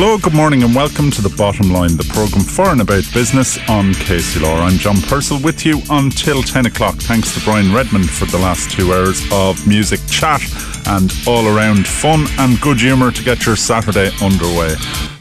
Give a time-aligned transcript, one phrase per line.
[0.00, 3.58] Hello, good morning, and welcome to The Bottom Line, the programme for and about business
[3.68, 4.60] on KCLR.
[4.60, 6.94] I'm John Purcell with you until 10 o'clock.
[6.94, 10.40] Thanks to Brian Redmond for the last two hours of music chat
[10.86, 14.76] and all around fun and good humour to get your Saturday underway.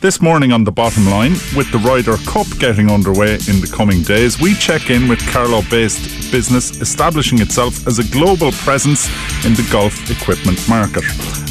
[0.07, 4.03] This morning on the bottom line, with the Ryder Cup getting underway in the coming
[4.03, 9.07] days, we check in with Carlow based business establishing itself as a global presence
[9.45, 11.03] in the golf equipment market.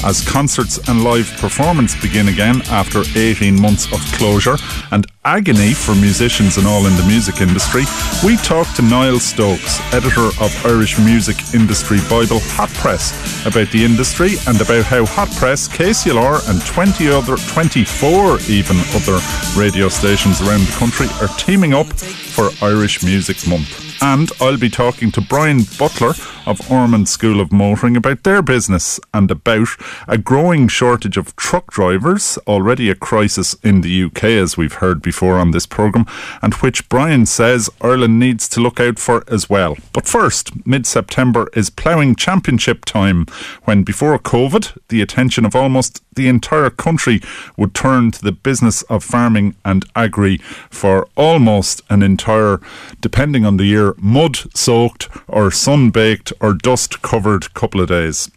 [0.05, 4.57] As concerts and live performance begin again after 18 months of closure
[4.91, 7.83] and agony for musicians and all in the music industry,
[8.25, 13.13] we talk to Niall Stokes, editor of Irish Music Industry Bible Hot Press,
[13.45, 19.19] about the industry and about how Hot Press, KCLR, and 20 other, 24 even other
[19.57, 24.03] radio stations around the country are teaming up for Irish Music Month.
[24.03, 26.15] And I'll be talking to Brian Butler
[26.47, 29.69] of Ormonde School of Motoring about their business and about
[30.07, 35.03] a growing shortage of truck drivers, already a crisis in the UK, as we've heard
[35.03, 36.07] before on this programme,
[36.41, 39.77] and which Brian says Ireland needs to look out for as well.
[39.93, 43.27] But first, mid September is ploughing championship time,
[43.65, 47.21] when before COVID, the attention of almost the entire country
[47.57, 50.39] would turn to the business of farming and agri
[50.71, 52.61] for almost an entire,
[53.01, 58.31] depending on the year, mud soaked or sun baked or dust covered couple of days.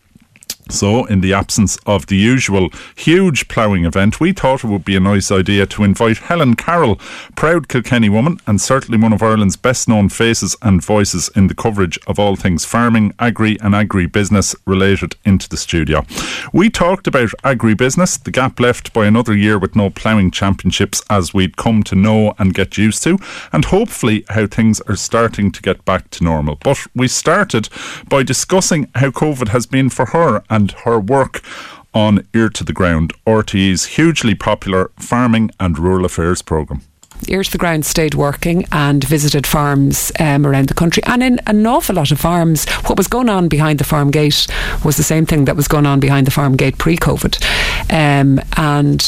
[0.70, 4.96] So, in the absence of the usual huge ploughing event, we thought it would be
[4.96, 6.98] a nice idea to invite Helen Carroll,
[7.36, 11.56] proud Kilkenny woman and certainly one of Ireland's best known faces and voices in the
[11.56, 16.06] coverage of all things farming, agri, and agri business related into the studio.
[16.54, 21.02] We talked about agri business, the gap left by another year with no ploughing championships
[21.10, 23.18] as we'd come to know and get used to,
[23.52, 26.58] and hopefully how things are starting to get back to normal.
[26.62, 27.70] But we started
[28.08, 31.42] by discussing how COVID has been for her and and her work
[31.94, 36.82] on Ear to the Ground, RTE's hugely popular farming and rural affairs programme.
[37.28, 41.04] Ear to the Ground stayed working and visited farms um, around the country.
[41.06, 44.48] And in an awful lot of farms, what was going on behind the farm gate
[44.86, 47.36] was the same thing that was going on behind the farm gate pre COVID.
[47.92, 49.02] Um, and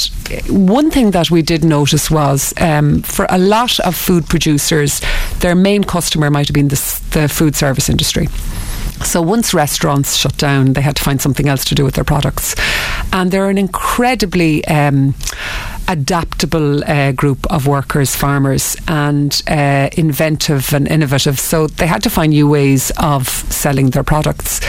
[0.50, 5.02] one thing that we did notice was um, for a lot of food producers,
[5.40, 8.28] their main customer might have been the, the food service industry.
[9.04, 12.04] So once restaurants shut down, they had to find something else to do with their
[12.04, 12.56] products.
[13.12, 15.16] And they're an incredibly um,
[15.88, 21.40] adaptable uh, group of workers, farmers, and uh, inventive and innovative.
[21.40, 24.62] So they had to find new ways of selling their products.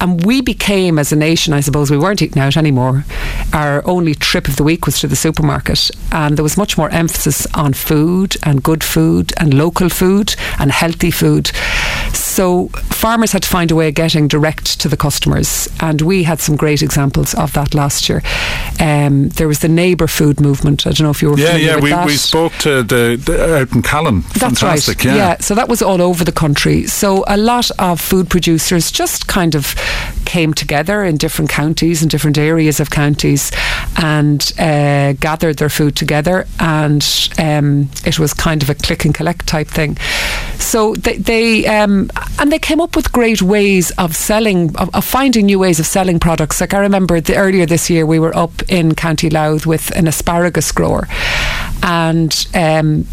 [0.00, 3.04] And we became, as a nation, I suppose, we weren't eating out anymore.
[3.52, 5.90] Our only trip of the week was to the supermarket.
[6.12, 10.70] And there was much more emphasis on food and good food and local food and
[10.70, 11.50] healthy food.
[12.38, 15.68] So farmers had to find a way of getting direct to the customers.
[15.80, 18.22] And we had some great examples of that last year.
[18.78, 20.86] Um, there was the neighbour food movement.
[20.86, 21.80] I don't know if you were yeah, yeah.
[21.80, 22.06] we, that.
[22.06, 24.20] we spoke to the, the out in Callan.
[24.20, 25.04] That's Fantastic, right.
[25.06, 25.16] yeah.
[25.16, 25.36] yeah.
[25.38, 26.86] So that was all over the country.
[26.86, 29.74] So a lot of food producers just kind of
[30.28, 33.50] came together in different counties and different areas of counties
[33.96, 39.14] and uh, gathered their food together and um, it was kind of a click and
[39.14, 39.96] collect type thing.
[40.58, 45.04] So they, they um, and they came up with great ways of selling of, of,
[45.04, 46.60] finding new ways of selling products.
[46.60, 50.06] Like I remember the, earlier this year we were up in County Louth with an
[50.06, 51.08] asparagus grower
[51.82, 53.06] and um,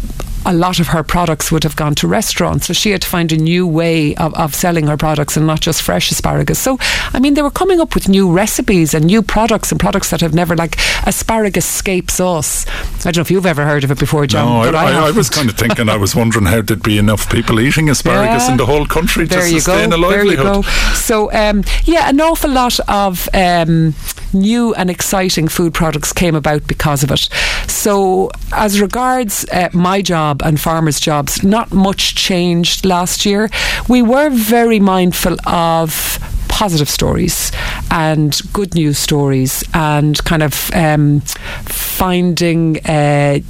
[0.46, 2.66] a lot of her products would have gone to restaurants.
[2.66, 5.60] So she had to find a new way of, of selling her products and not
[5.60, 6.58] just fresh asparagus.
[6.58, 6.78] So,
[7.12, 10.20] I mean, they were coming up with new recipes and new products and products that
[10.20, 10.76] have never, like
[11.06, 12.64] asparagus scape sauce.
[12.68, 14.46] I don't know if you've ever heard of it before, John.
[14.46, 16.98] No, I, I, I, I was kind of thinking, I was wondering how there'd be
[16.98, 18.52] enough people eating asparagus Yeah.
[18.52, 19.96] in the whole country there to sustain go.
[19.96, 20.64] a There you livelihood.
[20.64, 20.70] go.
[20.94, 23.94] So, um, yeah, an awful lot of um,
[24.32, 27.28] new and exciting food products came about because of it.
[27.68, 33.50] So, as regards uh, my job and farmers' jobs, not much changed last year.
[33.88, 36.18] We were very mindful of
[36.48, 37.52] positive stories
[37.90, 41.20] and good news stories and kind of um,
[41.66, 42.78] finding.
[42.86, 43.40] Uh,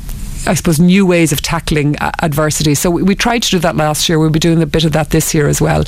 [0.46, 2.75] I suppose, new ways of tackling uh, adversity.
[2.75, 4.19] So we, we, tried to do that last year.
[4.19, 5.84] We'll be doing a bit of that this year as well.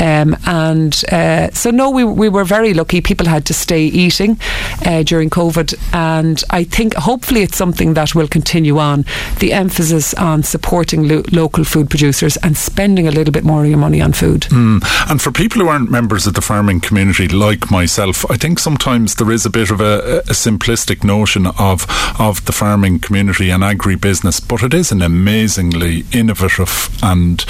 [0.00, 3.00] Um, and uh, so, no, we, we were very lucky.
[3.00, 4.38] People had to stay eating
[4.86, 5.74] uh, during COVID.
[5.92, 9.04] And I think hopefully it's something that will continue on.
[9.38, 13.68] The emphasis on supporting lo- local food producers and spending a little bit more of
[13.68, 14.42] your money on food.
[14.42, 14.82] Mm.
[15.10, 19.16] And for people who aren't members of the farming community, like myself, I think sometimes
[19.16, 21.86] there is a bit of a, a simplistic notion of
[22.18, 23.64] of the farming community and
[23.96, 27.44] agribusiness, but it is an amazingly innovative and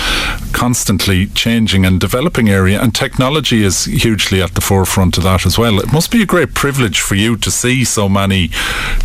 [0.53, 5.59] constantly changing and developing area, and technology is hugely at the forefront of that as
[5.59, 5.79] well.
[5.79, 8.51] It must be a great privilege for you to see so many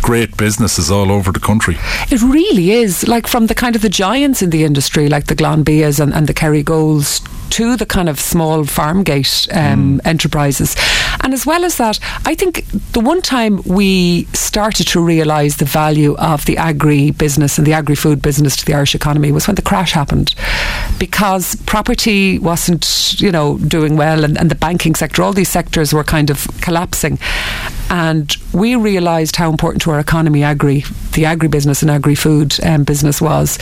[0.02, 1.76] great businesses all over the country.
[2.10, 5.36] It really is, like from the kind of the giants in the industry, like the
[5.36, 10.06] Glanbias and, and the Kerrygolds to the kind of small farm gate um, mm.
[10.06, 10.76] enterprises.
[11.22, 15.64] And as well as that, I think the one time we started to realise the
[15.64, 19.46] value of the agri business and the agri food business to the Irish economy was
[19.46, 20.34] when the crash happened.
[20.98, 25.92] Because property wasn't, you know, doing well and, and the banking sector, all these sectors
[25.92, 27.18] were kind of collapsing.
[27.90, 32.56] And we realised how important to our economy agri, the agri business and agri food
[32.64, 33.58] um, business was.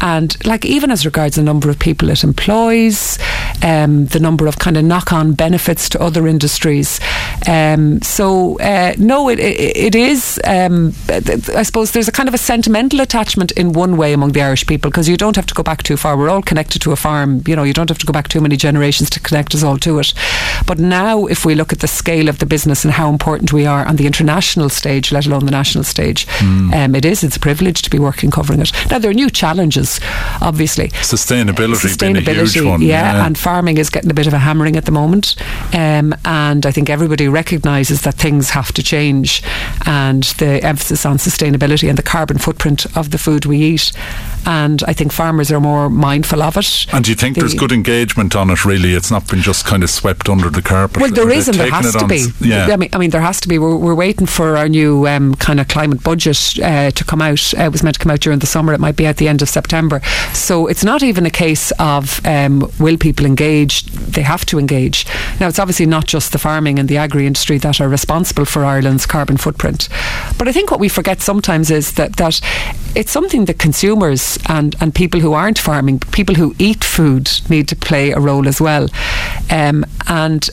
[0.00, 3.18] And like even as regards the number of people it employs,
[3.62, 7.00] um, the number of kind of knock on benefits to other industries.
[7.46, 12.34] Um, so, uh, no, it, it, it is, um, I suppose there's a kind of
[12.34, 15.54] a sentimental attachment in one way among the Irish people because you don't have to
[15.54, 16.16] go back too far.
[16.16, 17.42] We're all connected to a farm.
[17.46, 19.78] You know, you don't have to go back too many generations to connect us all
[19.78, 20.12] to it.
[20.66, 23.66] But now, if we look at the scale of the business and how important we
[23.66, 26.72] are on the international stage, let alone the national stage, mm.
[26.74, 27.22] um, it is.
[27.24, 28.72] It's a privilege to be working covering it.
[28.90, 30.00] Now, there are new challenges,
[30.40, 30.88] obviously.
[30.88, 34.92] Sustainability, Sustainability yeah, yeah, and farming is getting a bit of a hammering at the
[34.92, 35.36] moment.
[35.74, 39.42] Um, and I think everybody recognises that things have to change
[39.86, 43.92] and the emphasis on sustainability and the carbon footprint of the food we eat.
[44.46, 46.86] And I think farmers are more mindful of it.
[46.92, 48.94] And do you think the, there's good engagement on it, really?
[48.94, 51.02] It's not been just kind of swept under the carpet?
[51.02, 52.26] Well, there is, and there has to be.
[52.40, 52.68] Yeah.
[52.70, 53.58] I mean, I mean, there has to be.
[53.60, 57.52] We're, we're waiting for our new um, kind of climate budget uh, to come out.
[57.56, 58.72] Uh, it was meant to come out during the summer.
[58.72, 60.00] It might be at the end of September.
[60.32, 63.84] So it's not even a case of um, will people engage?
[63.84, 65.06] They have to engage.
[65.38, 68.64] Now, it's obviously not just the farming and the agri industry that are responsible for
[68.64, 69.90] Ireland's carbon footprint.
[70.38, 72.40] But I think what we forget sometimes is that, that
[72.96, 77.68] it's something that consumers and, and people who aren't farming, people who eat food, need
[77.68, 78.88] to play a role as well.
[79.50, 80.48] Um, and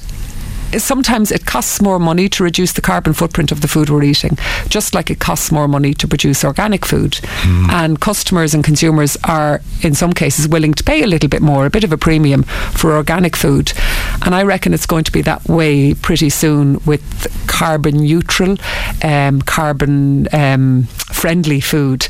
[0.77, 4.37] sometimes it costs more money to reduce the carbon footprint of the food we're eating,
[4.67, 7.13] just like it costs more money to produce organic food.
[7.13, 7.69] Mm.
[7.69, 11.65] And customers and consumers are, in some cases, willing to pay a little bit more,
[11.65, 13.73] a bit of a premium for organic food.
[14.25, 17.03] And I reckon it's going to be that way pretty soon with
[17.47, 18.57] carbon neutral,
[19.03, 22.07] um, carbon um, friendly food.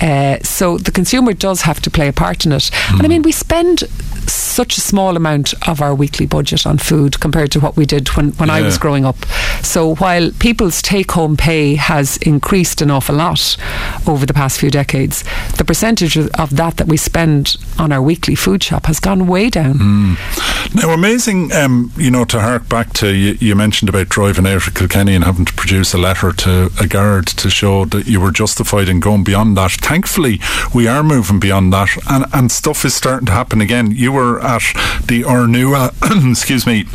[0.00, 2.62] Uh, so the consumer does have to play a part in it.
[2.62, 2.92] Mm.
[2.92, 3.10] And I hmm.
[3.10, 3.84] mean, we spend
[4.28, 8.08] such a small amount of our weekly budget on food compared to what we did
[8.08, 8.56] when, when yeah.
[8.56, 9.24] I was growing up.
[9.62, 13.56] So while people's take home pay has increased an awful lot
[14.06, 15.24] over the past few decades,
[15.56, 19.50] the percentage of that that we spend on our weekly food shop has gone way
[19.50, 19.74] down.
[19.74, 20.74] Mm.
[20.74, 24.66] Now, amazing, um, you know, to hark back to you, you mentioned about driving out
[24.66, 28.20] of Kilkenny and having to produce a letter to a guard to show that you
[28.20, 29.72] were justified in going beyond that.
[29.72, 30.40] Thankfully,
[30.74, 33.90] we are moving beyond that and, and stuff is starting to happen again.
[33.90, 34.60] You were at
[35.06, 35.92] the Ornua,
[36.30, 36.86] excuse me,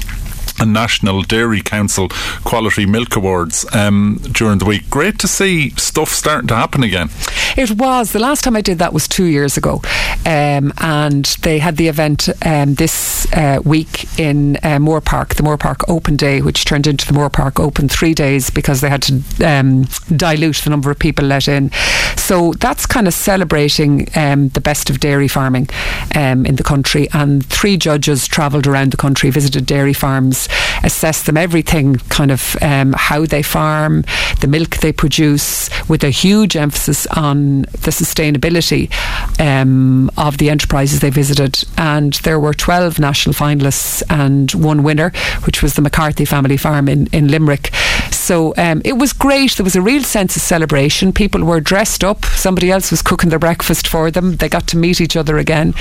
[0.59, 2.09] and National Dairy Council
[2.43, 4.89] Quality Milk Awards um, during the week.
[4.89, 7.09] Great to see stuff starting to happen again.
[7.57, 8.11] It was.
[8.11, 9.81] The last time I did that was two years ago.
[10.25, 15.83] Um, and they had the event um, this uh, week in uh, Moorepark, the Moorepark
[15.87, 19.83] Open Day, which turned into the Moorepark Open three days because they had to um,
[20.15, 21.71] dilute the number of people let in.
[22.15, 25.69] So that's kind of celebrating um, the best of dairy farming
[26.15, 27.07] um, in the country.
[27.13, 30.44] And three judges travelled around the country, visited dairy farms
[30.83, 34.03] assess them, everything kind of um, how they farm,
[34.41, 38.91] the milk they produce, with a huge emphasis on the sustainability
[39.39, 41.63] um, of the enterprises they visited.
[41.77, 45.11] And there were 12 national finalists and one winner,
[45.45, 47.73] which was the McCarthy family farm in, in Limerick.
[48.11, 49.51] So um, it was great.
[49.53, 51.13] There was a real sense of celebration.
[51.13, 52.25] People were dressed up.
[52.25, 54.37] Somebody else was cooking their breakfast for them.
[54.37, 55.73] They got to meet each other again.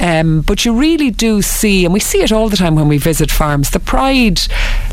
[0.00, 2.98] Um, but you really do see, and we see it all the time when we
[2.98, 4.40] visit farms, the pride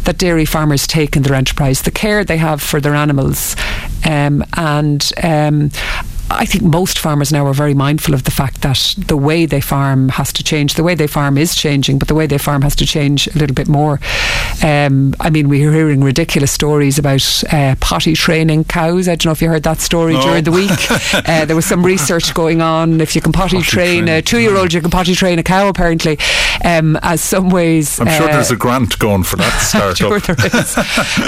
[0.04, 3.56] that dairy farmers take in their enterprise, the care they have for their animals.
[4.06, 5.72] Um, and um,
[6.32, 9.62] I think most farmers now are very mindful of the fact that the way they
[9.62, 10.74] farm has to change.
[10.74, 13.38] The way they farm is changing, but the way they farm has to change a
[13.38, 14.00] little bit more.
[14.64, 19.08] Um, I mean, we're hearing ridiculous stories about uh, potty training cows.
[19.08, 20.22] I don't know if you heard that story No.
[20.24, 20.72] during the week.
[21.30, 23.02] uh, there was some research going on.
[23.02, 24.18] If you can potty, Potty train train.
[24.18, 25.68] a two-year-old, you can potty train a cow.
[25.70, 26.18] Apparently,
[26.64, 28.00] um, as some ways.
[28.00, 29.96] I'm sure uh, there's a grant going for that startup.
[29.98, 30.78] sure there is.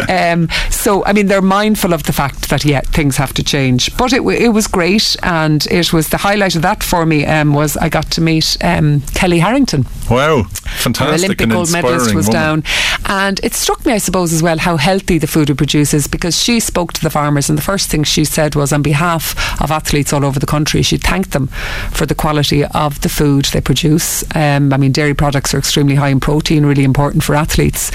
[0.10, 3.96] um, so, I mean, they're mindful of the fact that yeah, things have to change.
[3.98, 7.25] But it, w- it was great, and it was the highlight of that for me
[7.25, 9.86] um, was I got to meet um, Kellie Harrington.
[10.10, 12.42] Wow, Our fantastic Olympic gold medalist was woman.
[12.42, 12.63] down,
[13.06, 16.42] and it struck me, I suppose, as well how healthy the food it produces because
[16.42, 19.72] she spoke to the farmers, and the first thing she said was, on behalf of
[19.72, 21.48] athletes all over the country, she thanked them
[21.92, 24.24] for the quality of the food they produce.
[24.36, 27.92] Um, I mean, dairy products are extremely high in protein, really important for athletes,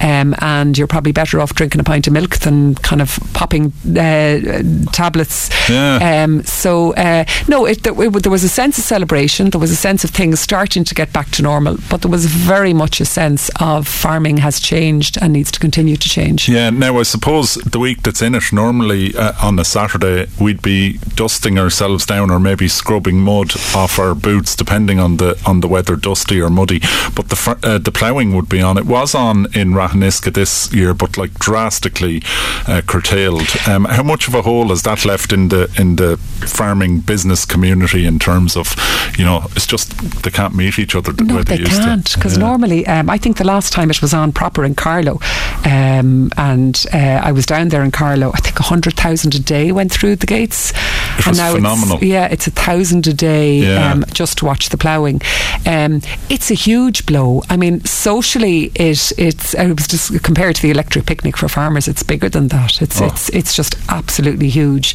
[0.00, 3.72] um, and you're probably better off drinking a pint of milk than kind of popping
[3.96, 5.48] uh, tablets.
[5.70, 6.24] Yeah.
[6.34, 9.50] Um, so uh, no, it, there, it, there was a sense of celebration.
[9.50, 12.26] There was a sense of things starting to get back to normal, but there was
[12.26, 16.48] very much a sense of farming has changed and needs to continue to change.
[16.48, 20.62] Yeah, now I suppose the week that's in it, normally uh, on a Saturday, we'd
[20.62, 25.60] be dusting ourselves down or maybe scrubbing mud off our boots, depending on the on
[25.60, 26.80] the weather, dusty or muddy.
[27.14, 28.78] But the fir- uh, the ploughing would be on.
[28.78, 32.22] It was on in Ratheniska this year, but like drastically
[32.66, 33.48] uh, curtailed.
[33.66, 37.44] Um, how much of a hole has that left in the in the farming business
[37.44, 38.74] community in terms of,
[39.18, 42.12] you know, it's just they can't meet each other the No, way they used can't
[42.14, 42.40] because Yeah.
[42.46, 45.20] normally, um, I think the last time it was on proper in Carlow,
[45.64, 48.30] um, and uh, I was down there in Carlow.
[48.34, 50.70] I think hundred thousand a day went through the gates,
[51.18, 51.96] It and was now phenomenal.
[51.96, 53.92] it's yeah, it's a thousand a day Yeah.
[53.92, 55.20] um, just to watch the ploughing.
[55.66, 57.42] Um, it's a huge blow.
[57.48, 61.88] I mean, socially, it it's it was just compared to the electric picnic for farmers,
[61.88, 62.82] it's bigger than that.
[62.82, 63.06] It's Oh.
[63.06, 64.94] it's it's just absolutely huge,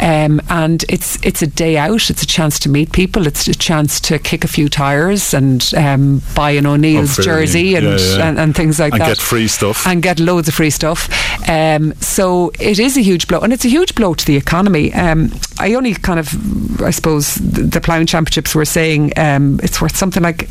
[0.00, 2.10] um, and it's it's a day out.
[2.10, 3.26] It's a chance to meet people.
[3.26, 7.74] It's a chance to kick a few tires and um, buy an O'Neill's Oh, jersey
[7.76, 8.28] and, Yeah, yeah.
[8.28, 9.86] and and things like And that, get free stuff.
[9.86, 11.08] and get loads of free stuff.
[11.48, 14.92] Um, so it is a huge blow, and it's a huge blow to the economy.
[14.94, 19.80] Um, I only kind of, I suppose, the, the ploughing championships were saying um, it's
[19.80, 20.48] worth something like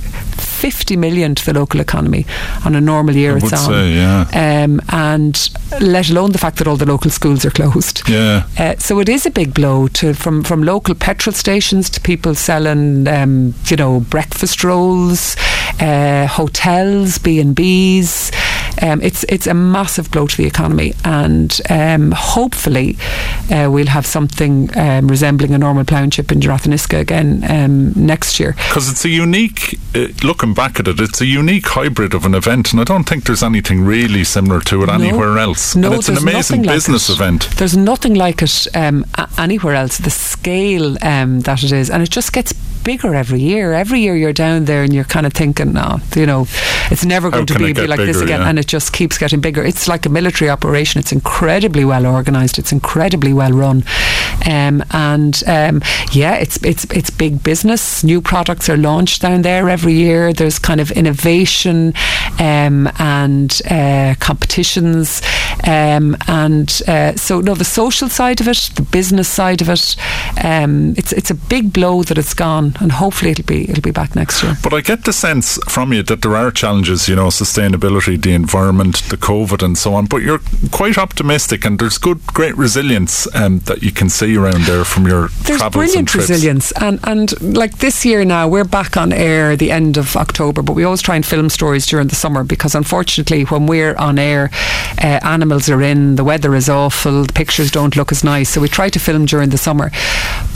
[0.64, 2.26] fifty million to the local economy
[2.66, 3.34] on a normal year.
[3.34, 4.64] I it's would on, say, yeah.
[4.64, 5.36] um, and
[5.82, 8.08] let alone the fact that all the local schools are closed.
[8.08, 8.48] Yeah.
[8.58, 12.36] Uh, so it is a big blow to from from local petrol stations to people
[12.36, 15.36] selling, um, you know, breakfast rolls,
[15.80, 18.32] uh, hotels, B and B's.
[18.84, 22.98] Um, it's it's a massive blow to the economy, and um, hopefully
[23.50, 28.54] uh, we'll have something um, resembling a normal ploughingship in Ratheniska again um, next year.
[28.68, 32.36] Because it's a unique, uh, looking back at it, it's a unique hybrid of an
[32.36, 34.94] event, and I don't think there's anything really similar to it No.
[34.94, 35.76] anywhere else.
[35.76, 37.50] No, and it's an amazing like business event.
[37.58, 39.98] There's nothing like it um, a- anywhere else.
[39.98, 43.72] The scale um, that it is, and it just gets bigger every year.
[43.72, 46.48] Every year you're down there and you're kind of thinking, no, you know,
[46.92, 48.42] it's never How going to be, be like this again.
[48.42, 48.50] yeah.
[48.50, 49.64] And it just keeps getting bigger.
[49.64, 50.98] It's like a military operation.
[50.98, 52.58] It's incredibly well organised.
[52.58, 53.84] It's incredibly well run,
[54.48, 58.04] um, and um, yeah, it's it's it's big business.
[58.04, 60.34] New products are launched down there every year.
[60.34, 61.94] There's kind of innovation
[62.40, 65.22] um, and uh, competitions,
[65.64, 69.96] um, and uh, so no, the social side of it, the business side of it,
[70.44, 73.92] um, it's it's a big blow that it's gone, and hopefully it'll be it'll be
[73.92, 74.56] back next year.
[74.62, 78.34] But I get the sense from you that there are challenges, you know, sustainability, the
[78.34, 80.06] environment, the COVID, and so on.
[80.06, 80.42] But you're
[80.72, 85.08] quite optimistic, and there's good, great resilience um, that you can see around there from
[85.08, 86.30] your There's travels and brilliant trips.
[86.30, 90.62] resilience, and and like this year now, we're back on air the end of October,
[90.62, 94.20] but we always try and film stories during the summer because unfortunately, when we're on
[94.20, 94.50] air,
[95.02, 98.62] uh, animals are in, the weather is awful, the pictures don't look as nice, so
[98.62, 99.92] we try to film during the summer.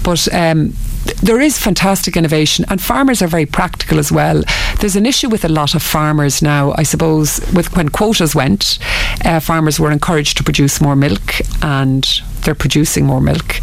[0.04, 0.74] But um,
[1.22, 4.44] there is fantastic innovation, and farmers are very practical as well.
[4.80, 8.80] There's an issue with a lot of farmers now, I suppose, with when quotas went,
[9.24, 12.06] uh, farmers were encouraged to produce more milk, and
[12.48, 13.60] they're producing more milk.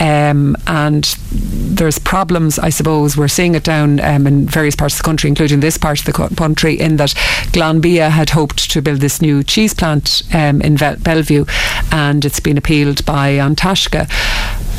[0.00, 4.98] Um, and there's problems, I suppose, we're seeing it down um, in various parts of
[4.98, 7.10] the country, including this part of the country, in that
[7.50, 11.48] Glanbia had hoped to build this new cheese plant um, in Belview,
[11.92, 14.06] and it's been appealed by An Taisce.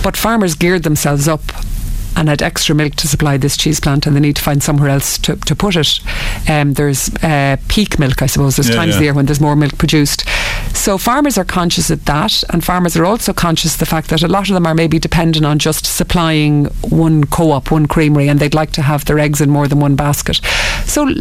[0.01, 1.41] But farmers geared themselves up
[2.15, 4.89] and had extra milk to supply this cheese plant, and they need to find somewhere
[4.89, 5.99] else to, to put it.
[6.49, 8.55] Um, there's uh, peak milk, I suppose.
[8.55, 10.27] There's Yeah, times of the year when there's more milk produced.
[10.73, 14.23] So farmers are conscious of that, and farmers are also conscious of the fact that
[14.23, 18.39] a lot of them are maybe dependent on just supplying one co-op, one creamery, and
[18.39, 20.39] they'd like to have their eggs in more than one basket.
[20.85, 21.13] So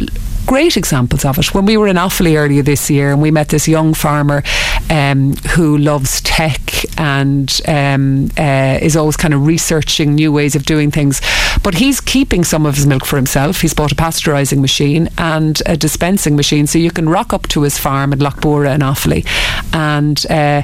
[0.45, 1.53] great examples of it.
[1.53, 4.43] When we were in Offaly earlier this year, and we met this young farmer
[4.89, 10.65] um, who loves tech and um, uh, is always kind of researching new ways of
[10.65, 11.21] doing things.
[11.63, 13.61] But he's keeping some of his milk for himself.
[13.61, 17.61] He's bought a pasteurising machine and a dispensing machine, so you can rock up to
[17.63, 19.25] his farm at Loughbora and Offaly
[19.73, 20.25] and.
[20.29, 20.61] Uh,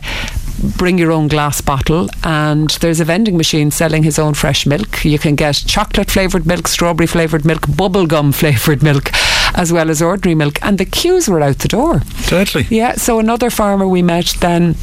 [0.77, 5.03] bring your own glass bottle and there's a vending machine selling his own fresh milk
[5.03, 9.11] you can get chocolate flavoured milk strawberry flavoured milk bubblegum flavoured milk
[9.57, 13.19] as well as ordinary milk and the queues were out the door totally yeah so
[13.19, 14.75] another farmer we met then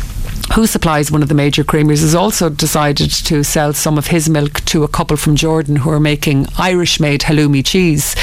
[0.54, 4.28] who supplies one of the major creamers, has also decided to sell some of his
[4.28, 8.14] milk to a couple from Jordan who are making Irish made halloumi cheese.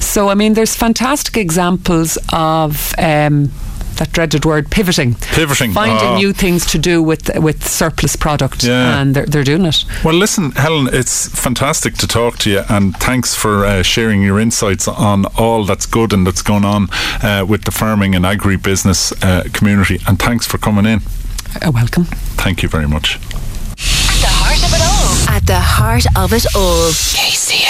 [0.00, 2.94] So, I mean, there's fantastic examples of.
[2.98, 3.50] Um,
[3.98, 6.16] that dreaded word pivoting pivoting finding oh.
[6.16, 9.00] new things to do with with surplus product yeah.
[9.00, 12.96] and they're, they're doing it well listen Helen it's fantastic to talk to you and
[12.96, 16.88] thanks for uh, sharing your insights on all that's good and that's going on
[17.22, 21.00] uh, with the farming and agri-business uh, community and thanks for coming in
[21.66, 22.04] welcome.
[22.36, 23.16] Thank you very much.
[23.16, 25.36] At the heart of it all.
[25.36, 26.90] At the heart of it all.
[26.90, 27.67] KCLR.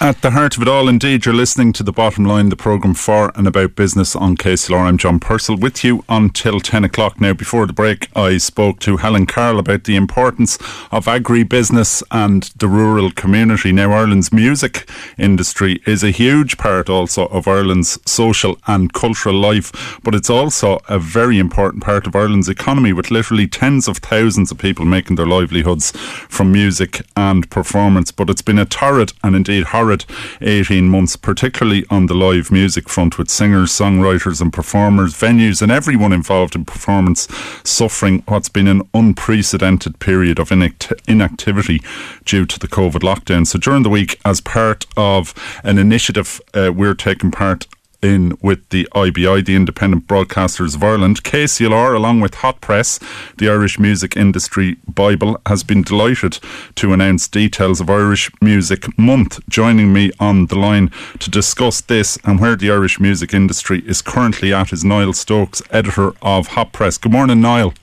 [0.00, 2.94] At the heart of it all, indeed, you're listening to The Bottom Line, the programme
[2.94, 4.80] for and about business on KCLR.
[4.80, 7.20] I'm John Purcell with you until 10 o'clock.
[7.20, 10.58] Now, before the break, I spoke to Helen Carroll about the importance
[10.90, 13.72] of agri-business and the rural community.
[13.72, 20.00] Now, Ireland's music industry is a huge part also of Ireland's social and cultural life,
[20.02, 24.50] but it's also a very important part of Ireland's economy with literally tens of thousands
[24.50, 28.10] of people making their livelihoods from music and performance.
[28.10, 30.06] But it's been a torrid and indeed horrid horrid
[30.40, 35.70] 18 months, particularly on the live music front, with singers, songwriters, and performers, venues, and
[35.70, 37.28] everyone involved in performance
[37.64, 41.82] suffering what's been an unprecedented period of inact- inactivity
[42.24, 43.46] due to the COVID lockdown.
[43.46, 47.66] So during the week, as part of an initiative uh, we're taking part
[48.04, 51.24] in with the IBI, the Independent Broadcasters of Ireland.
[51.24, 53.00] KCLR, along with Hot Press,
[53.38, 56.38] the Irish Music Industry Bible, has been delighted
[56.76, 59.40] to announce details of Irish Music Month.
[59.48, 64.02] Joining me on the line to discuss this and where the Irish music industry is
[64.02, 66.98] currently at is Niall Stokes, editor of Hot Press.
[66.98, 67.74] Good morning, Niall.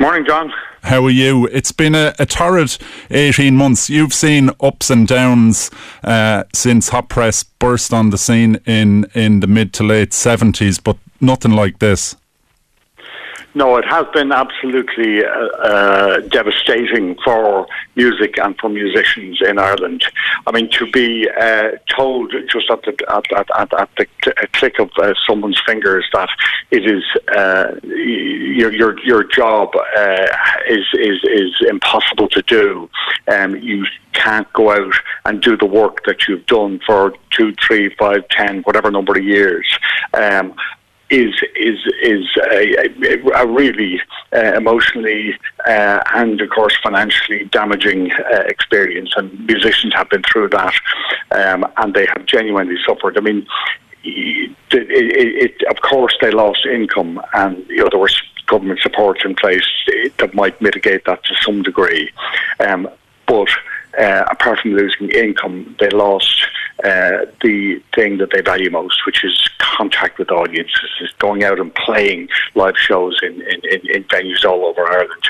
[0.00, 0.52] Morning, John.
[0.82, 1.46] How are you?
[1.52, 2.76] It's been a, a torrid
[3.10, 3.88] 18 months.
[3.88, 5.70] You've seen ups and downs
[6.02, 10.82] uh, since Hot Press burst on the scene in, in the mid to late 70s,
[10.82, 12.16] but nothing like this.
[13.54, 17.66] No, it has been absolutely uh, uh, devastating for
[17.96, 20.04] music and for musicians in Ireland.
[20.46, 24.06] I mean, to be uh, told just at the at, at, at, the
[24.52, 26.30] click of uh, someone's fingers that
[26.70, 27.04] it is
[27.36, 30.26] uh, your your your job uh,
[30.68, 32.88] is is is impossible to do.
[33.28, 34.94] Um, you can't go out
[35.26, 39.24] and do the work that you've done for two, three, five, ten, whatever number of
[39.24, 39.66] years.
[40.14, 40.54] Um,
[41.12, 42.88] is is is a,
[43.36, 44.00] a really
[44.34, 50.48] uh, emotionally uh, and of course financially damaging uh, experience, and musicians have been through
[50.48, 50.74] that,
[51.30, 53.16] um, and they have genuinely suffered.
[53.16, 53.46] I mean.
[54.04, 59.24] It, it, it, of course, they lost income, and you know there was government support
[59.24, 59.68] in place
[60.18, 62.10] that might mitigate that to some degree.
[62.58, 62.88] Um,
[63.28, 63.48] but
[63.96, 66.46] uh, apart from losing income, they lost
[66.84, 71.60] uh, the thing that they value most, which is contact with audiences, is going out
[71.60, 75.22] and playing live shows in, in, in, venues all over Ireland.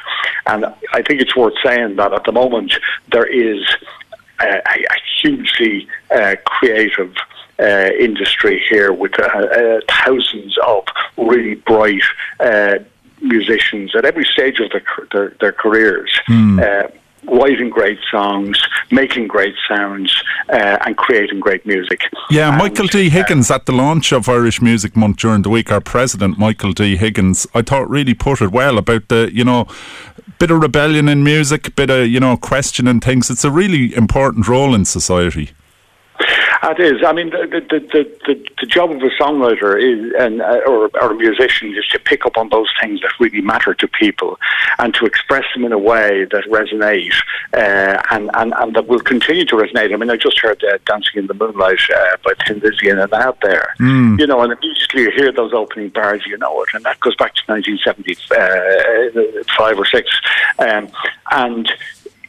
[0.47, 2.75] And I think it's worth saying that at the moment
[3.11, 3.65] there is
[4.41, 7.15] a, a hugely uh, creative
[7.59, 10.85] uh, industry here with uh, uh, thousands of
[11.19, 12.03] really bright
[12.41, 12.79] uh,
[13.21, 16.11] musicians at every stage of their, their, their careers.
[16.29, 16.93] Mm
[17.25, 22.01] writing great songs, making great sounds, uh, and creating great music.
[22.31, 23.07] Yeah, and, Michael D.
[23.07, 26.39] Uh, Higgins uh, at the launch of Irish Music Month during the week, our president,
[26.39, 26.97] Michael D.
[26.97, 29.67] Higgins, I thought really put it well about the, you know,
[30.39, 33.31] bit of rebellion in music, bit of, you know, questioning things.
[33.31, 35.51] It's a really important role in society.
[36.65, 37.03] It is.
[37.05, 40.89] I mean, the the, the, the, the job of a songwriter is, and uh, or,
[41.01, 44.39] or a musician is to pick up on those things that really matter to people,
[44.79, 47.21] and to express them in a way that resonate
[47.55, 49.93] uh, and, and and that will continue to resonate.
[49.93, 53.01] I mean, I just heard uh, "Dancing in the Moonlight" uh, by Thin Lizzy and
[53.01, 54.21] an out there, mm.
[54.21, 57.17] you know, and immediately you hear those opening bars, you know it, and that goes
[57.17, 60.09] back to 1975 or six,
[60.61, 60.89] um,
[61.33, 61.73] and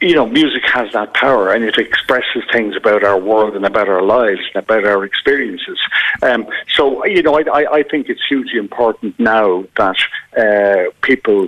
[0.03, 3.87] you know, music has that power and it expresses things about our world and about
[3.87, 5.79] our lives and about our experiences.
[6.21, 9.95] Um, so, you know, I, I, think it's hugely important now that
[10.37, 11.47] uh, people,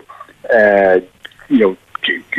[0.54, 1.02] uh,
[1.50, 1.78] you know,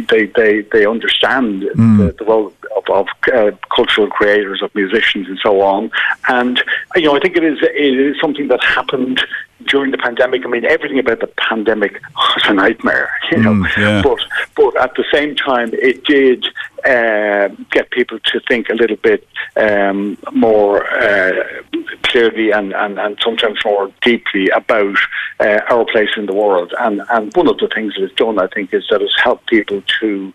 [0.09, 1.99] they they they understand mm.
[1.99, 5.91] the, the, role of, of uh, cultural creators, of musicians, and so on.
[6.29, 6.63] And
[6.95, 9.21] you know, I think it is it is something that happened
[9.65, 13.53] during the pandemic, I mean, everything about the pandemic was a nightmare, you know.
[13.53, 14.03] Mm, yeah.
[14.03, 14.19] But
[14.55, 16.47] but at the same time, it did
[16.85, 21.63] uh, get people to think a little bit um, more uh,
[22.03, 24.97] clearly and, and, and sometimes more deeply about
[25.41, 26.75] uh, our place in the world.
[26.79, 29.47] And and one of the things that it's done, I think, is that it's helped
[29.47, 30.33] people to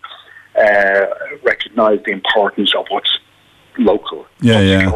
[0.60, 1.06] uh,
[1.42, 3.18] recognise the importance of what's
[3.78, 4.90] local, Yeah, yeah.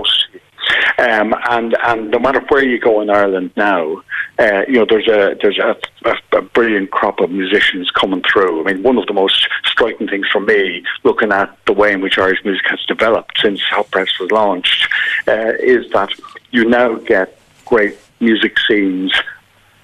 [0.99, 4.03] Um, and and no matter where you go in Ireland now,
[4.39, 8.61] uh, you know there's a there's a, a, a brilliant crop of musicians coming through.
[8.61, 12.01] I mean, one of the most striking things for me, looking at the way in
[12.01, 14.89] which Irish music has developed since Hot Press was launched,
[15.29, 16.11] uh, is that
[16.51, 19.13] you now get great music scenes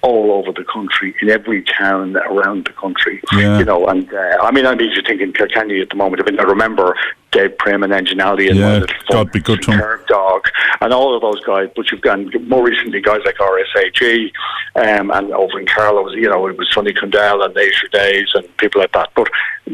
[0.02, 3.20] all over the country, in every town around the country.
[3.32, 3.58] Yeah.
[3.58, 6.22] You know, and uh, I mean, I'm just thinking Kilkenny at the moment.
[6.22, 6.96] I mean, I remember
[7.30, 9.72] Dave Prim and Engine Alley and Yeah, My Little God be good to.
[9.72, 10.44] Curb Dog
[10.80, 11.68] and all of those guys.
[11.74, 14.32] But you've got more recently guys like RSAG
[14.76, 18.56] um, and over in Carlow, you know, it was Sonny Condell and Nature Days and
[18.58, 19.10] people like that.
[19.14, 19.28] But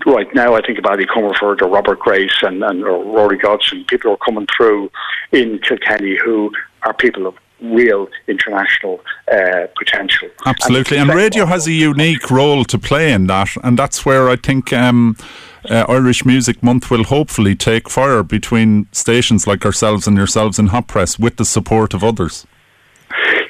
[0.06, 3.84] right now, I think Ali Comerford or Robert Grace and, and or Rory Godson.
[3.84, 4.90] People are coming through
[5.32, 9.00] in Kilkenny who are people of real international
[9.32, 10.28] uh, potential.
[10.46, 14.28] Absolutely, And and radio has a unique role to play in that, and that's where
[14.28, 15.16] I think um,
[15.68, 20.68] uh, Irish Music Month will hopefully take fire between stations like ourselves and yourselves in
[20.68, 22.46] Hot Press with the support of others.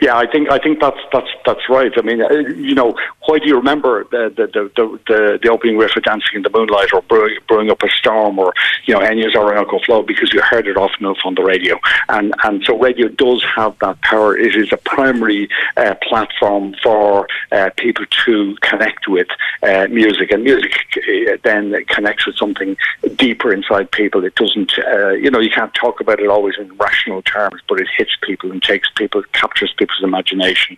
[0.01, 1.93] Yeah, I think I think that's that's that's right.
[1.97, 2.95] I mean, uh, you know,
[3.27, 6.51] why do you remember the the the, the, the, opening riff of Dancing in the
[6.51, 10.41] Moonlight or brewing, brewing Up a Storm or you know Enya's Orinoco Flow because you
[10.41, 14.37] heard it often enough on the radio, and and so radio does have that power.
[14.37, 19.29] It is a primary uh, platform for uh, people to connect with
[19.63, 22.77] uh, music, and music uh, then connects with something
[23.17, 24.25] deeper inside people.
[24.25, 27.81] It doesn't, uh, you know, you can't talk about it always in rational terms, but
[27.81, 30.77] it hits people and takes people, captures people's imagination.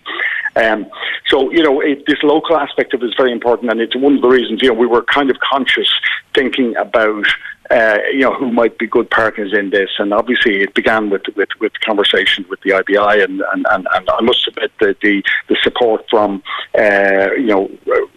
[0.56, 0.86] Um,
[1.28, 4.16] so, you know, it, this local aspect of it is very important, and it's one
[4.16, 5.88] of the reasons, you know, we were kind of conscious
[6.34, 7.26] thinking about
[7.70, 9.90] uh, you know, who might be good partners in this.
[9.98, 14.10] And obviously, it began with with, with conversations with the IBI, and, and, and, and
[14.10, 16.42] I must admit that the the support from
[16.78, 17.70] uh, you know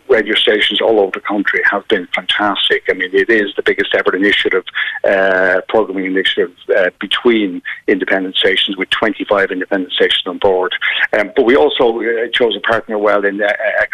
[0.10, 2.84] radio stations all over the country have been fantastic.
[2.90, 4.64] I mean, it is the biggest ever initiative,
[5.08, 10.74] uh, programming initiative uh, between independent stations, with 25 independent stations on board.
[11.18, 13.48] Um, but we also uh, chose a partner well in uh,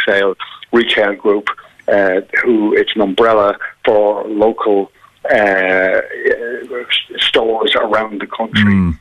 [0.06, 0.34] XL
[0.72, 1.50] Retail Group,
[1.88, 4.91] uh, who it's an umbrella for local
[5.25, 6.01] Uh,
[7.17, 8.73] stores around the country.
[8.73, 8.91] Hmm.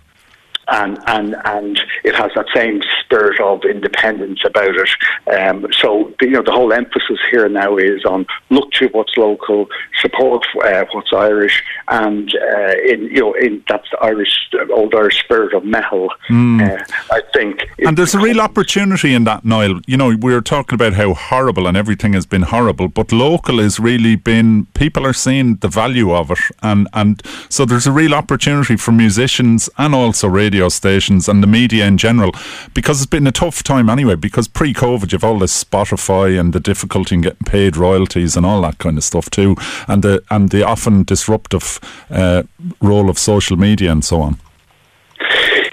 [0.71, 4.91] And, and and it has that same spirit of independence about it.
[5.39, 9.17] Um, so the, you know the whole emphasis here now is on look to what's
[9.17, 9.69] local,
[10.01, 15.19] support uh, what's Irish, and uh, in you know in that's the Irish old Irish
[15.21, 16.09] spirit of meitheal.
[16.31, 17.69] Uh, I think.
[17.79, 19.81] And there's a real opportunity in that, Niall.
[19.87, 23.59] You know, we were talking about how horrible and everything has been horrible, but local
[23.59, 26.39] has really been, people are seeing the value of it.
[26.63, 31.47] And, and so there's a real opportunity for musicians and also radio stations and the
[31.47, 32.33] media in general,
[32.75, 36.53] because it's been a tough time anyway, because pre COVID, you've all this Spotify and
[36.53, 39.55] the difficulty in getting paid royalties and all that kind of stuff too,
[39.87, 41.79] and the, and the often disruptive
[42.11, 42.43] uh,
[42.81, 44.39] role of social media and so on.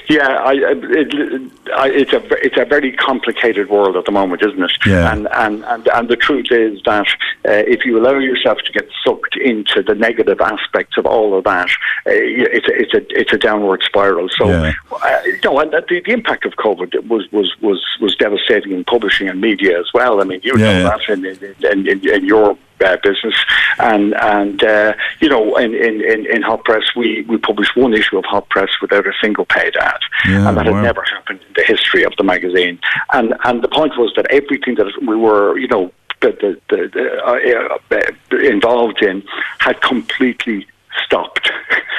[0.07, 4.61] Yeah, I, it, I, it's a it's a very complicated world at the moment, isn't
[4.61, 4.71] it?
[4.85, 5.11] Yeah.
[5.11, 7.07] And and and, and the truth is that
[7.47, 11.43] uh, if you allow yourself to get sucked into the negative aspects of all of
[11.45, 11.69] that,
[12.05, 14.29] uh, it's a, it's a it's a downward spiral.
[14.29, 14.73] So, Yeah.
[14.91, 18.83] uh, you know, and the, the impact of COVID was was was was devastating in
[18.83, 20.21] publishing and media as well.
[20.21, 20.97] I mean, you Yeah, know yeah.
[20.97, 23.35] that in in, in, in your uh, business,
[23.79, 27.93] and and uh, you know, in, in, in, in Hot Press, we, we published one
[27.93, 30.73] issue of Hot Press without a single paid ad, Yeah, and that wow.
[30.73, 32.79] had never happened in the history of the magazine.
[33.13, 37.23] And and the point was that everything that we were, you know, the, the, the,
[37.23, 39.23] uh, uh, involved in
[39.59, 40.67] had completely
[41.03, 41.51] stopped.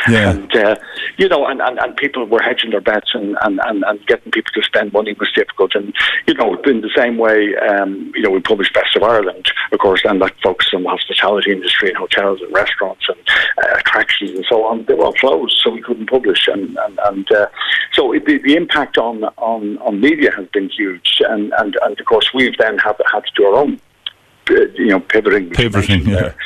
[0.08, 0.30] Yeah.
[0.36, 0.76] And, uh,
[1.16, 4.30] you know, and, and, and people were hedging their bets and, and, and, and getting
[4.30, 5.74] people to spend money was difficult.
[5.74, 5.92] And,
[6.26, 9.78] you know, in the same way, um, you know, we published Best of Ireland, of
[9.80, 13.18] course, and that focused on the hospitality industry and hotels and restaurants and
[13.64, 14.84] uh, attractions and so on.
[14.84, 16.46] They were all closed, so we couldn't publish.
[16.46, 17.46] And, and, and uh,
[17.92, 21.20] so it, the, the impact on, on, on media has been huge.
[21.28, 23.80] And, and, and of course, we've then had, had to do our own
[24.50, 25.50] uh, you know, pivoting.
[25.50, 26.14] Pivoting, yeah.
[26.14, 26.36] there.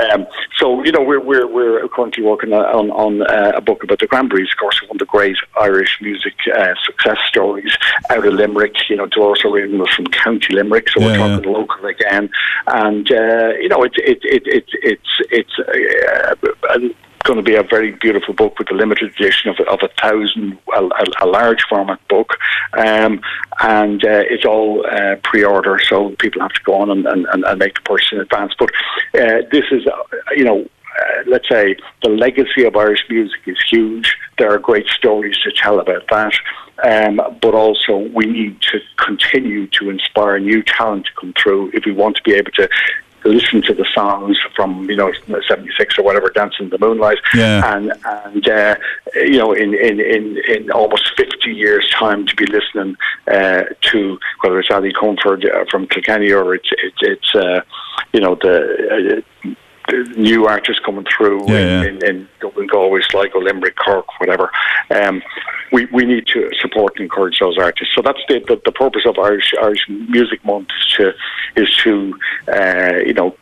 [0.00, 3.98] Um, so you know, we're we're we're currently working on on uh, a book about
[3.98, 7.72] the Cranberries, of course, one of the great Irish music uh, success stories
[8.10, 8.74] out of Limerick.
[8.88, 11.36] You know, Dolores O'Riordan was from County Limerick, so we're Yeah, yeah.
[11.36, 12.30] talking local again.
[12.66, 16.34] And uh, you know, it's it, it, it, it's it's uh,
[16.70, 19.88] and going to be a very beautiful book with a limited edition of, of a
[20.00, 22.36] thousand, a, a, a large format book,
[22.78, 23.20] um,
[23.60, 27.58] and uh, it's all uh, pre-order, so people have to go on and, and, and
[27.58, 28.54] make the purchase in advance.
[28.58, 28.70] But
[29.14, 30.02] uh, this is, uh,
[30.36, 30.68] you know.
[31.00, 34.16] Uh, let's say the legacy of Irish music is huge.
[34.38, 36.34] There are great stories to tell about that,
[36.82, 41.84] um, but also we need to continue to inspire new talent to come through if
[41.86, 42.68] we want to be able to
[43.24, 45.12] listen to the songs from you know
[45.48, 47.74] '76 or whatever, "Dancing in the Moonlight," yeah.
[47.74, 48.76] and and uh,
[49.14, 54.18] you know in, in, in, in almost 50 years' time to be listening uh, to
[54.40, 57.60] whether it's Ali Comfort uh, from Kilkenny or it's it's, it's uh,
[58.12, 59.22] you know the.
[60.16, 61.88] New artists coming through yeah, in, yeah.
[61.88, 64.50] in, in Dublin, Galway, Sligo, Limerick, Cork, whatever.
[64.90, 65.22] Um,
[65.72, 67.94] we, we need to support and encourage those artists.
[67.94, 71.12] So that's the, the, the purpose of Irish Irish Music Month is to
[71.56, 72.18] is to
[72.52, 73.36] uh, you know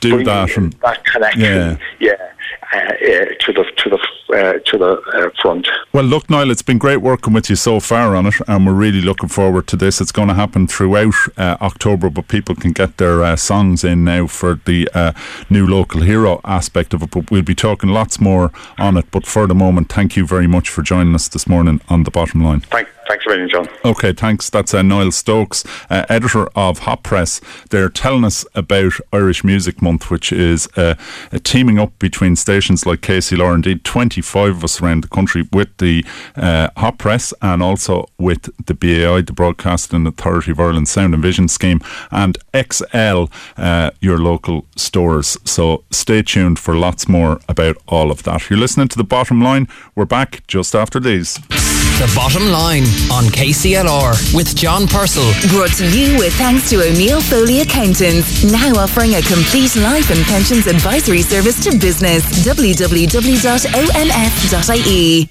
[0.00, 1.42] do that and that connection.
[1.42, 1.78] Yeah.
[2.00, 2.32] Yeah.
[2.72, 3.98] Uh, uh, to the to the
[4.36, 5.68] uh, to the uh, front.
[5.92, 8.72] Well, look, Niall, it's been great working with you so far on it, and we're
[8.72, 10.00] really looking forward to this.
[10.00, 14.04] It's going to happen throughout uh, October, but people can get their uh, songs in
[14.04, 15.12] now for the uh,
[15.48, 17.10] new local hero aspect of it.
[17.12, 19.06] But we'll be talking lots more on it.
[19.12, 22.10] But for the moment, thank you very much for joining us this morning on the
[22.10, 22.60] bottom line.
[22.60, 23.68] Thank, thanks a million, John.
[23.84, 24.50] Okay, thanks.
[24.50, 27.40] That's uh, Niall Stokes, uh, editor of Hot Press.
[27.70, 30.94] They're telling us about Irish Music Month, which is uh,
[31.32, 35.48] a teaming up between stations like Casey KCLR, indeed 25 of us around the country,
[35.52, 36.04] with the
[36.36, 41.22] uh, Hot Press and also with the BAI, the Broadcasting Authority of Ireland Sound and
[41.22, 43.24] Vision Scheme, and XL,
[43.56, 45.36] uh, your local stores.
[45.44, 48.48] So stay tuned for lots more about all of that.
[48.50, 49.68] You're listening to The Bottom Line.
[49.94, 51.38] We're back just after these.
[51.96, 55.32] The Bottom Line on KCLR with John Purcell.
[55.48, 60.22] Brought to you with thanks to O'Neill Foley Accountants, now offering a complete life and
[60.26, 62.22] pensions advisory service to business.
[62.44, 62.88] www.onf.ie.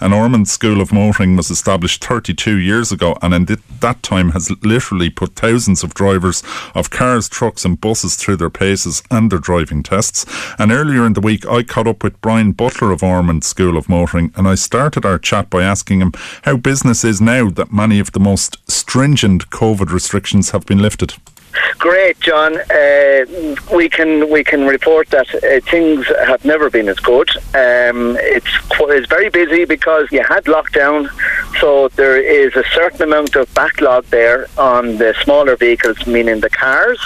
[0.01, 3.45] An Ormonde School of Motoring was established 32 years ago and in
[3.81, 6.41] that time has literally put thousands of drivers
[6.73, 10.25] of cars, trucks and buses through their paces and their driving tests.
[10.57, 13.87] And earlier in the week I caught up with Brian Butler of Ormonde School of
[13.87, 17.99] Motoring and I started our chat by asking him how business is now that many
[17.99, 21.15] of the most stringent COVID restrictions have been lifted.
[21.77, 22.57] Great, John.
[22.71, 27.29] Uh, we can we can report that uh, things have never been as good.
[27.53, 31.09] Um, it's it's very busy because you had lockdown,
[31.59, 36.49] so there is a certain amount of backlog there on the smaller vehicles, meaning the
[36.49, 36.99] cars,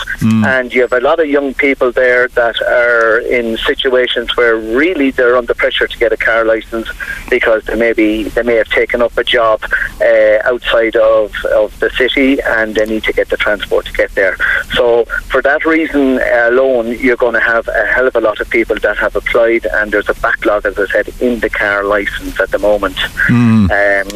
[0.45, 5.11] and you have a lot of young people there that are in situations where really
[5.11, 6.87] they're under pressure to get a car license
[7.29, 9.61] because they may be they may have taken up a job
[10.01, 14.13] uh, outside of of the city and they need to get the transport to get
[14.15, 14.37] there.
[14.73, 18.49] So for that reason alone, you're going to have a hell of a lot of
[18.49, 22.39] people that have applied, and there's a backlog, as I said, in the car license
[22.39, 22.97] at the moment.
[23.29, 24.07] Um,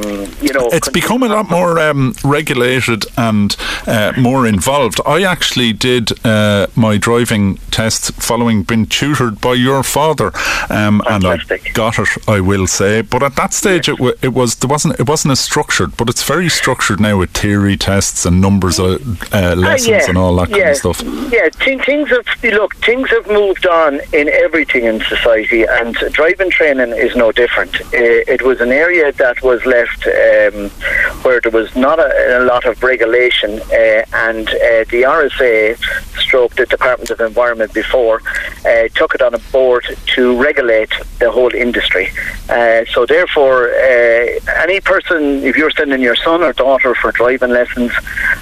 [0.41, 3.55] you know, It's become a lot more um, regulated and
[3.87, 4.99] uh, more involved.
[5.05, 10.31] I actually did uh, my driving test following being tutored by your father,
[10.69, 11.37] um, and I
[11.73, 12.07] got it.
[12.27, 15.31] I will say, but at that stage, it, w- it was there wasn't it wasn't
[15.33, 19.01] as structured, but it's very structured now with theory tests and numbers of
[19.33, 21.01] uh, lessons yeah, and all that kind yeah, of stuff.
[21.31, 26.51] Yeah, thi- things have look, things have moved on in everything in society, and driving
[26.51, 27.75] training is no different.
[27.81, 30.69] Uh, it was an area that was left um,
[31.23, 35.77] where there was not a, a lot of regulation, uh, and uh, the RSA,
[36.19, 38.21] stroke the Department of Environment before,
[38.65, 42.11] uh, took it on a board to regulate the whole industry.
[42.49, 47.49] Uh, so therefore, uh, any person, if you're sending your son or daughter for driving
[47.49, 47.91] lessons,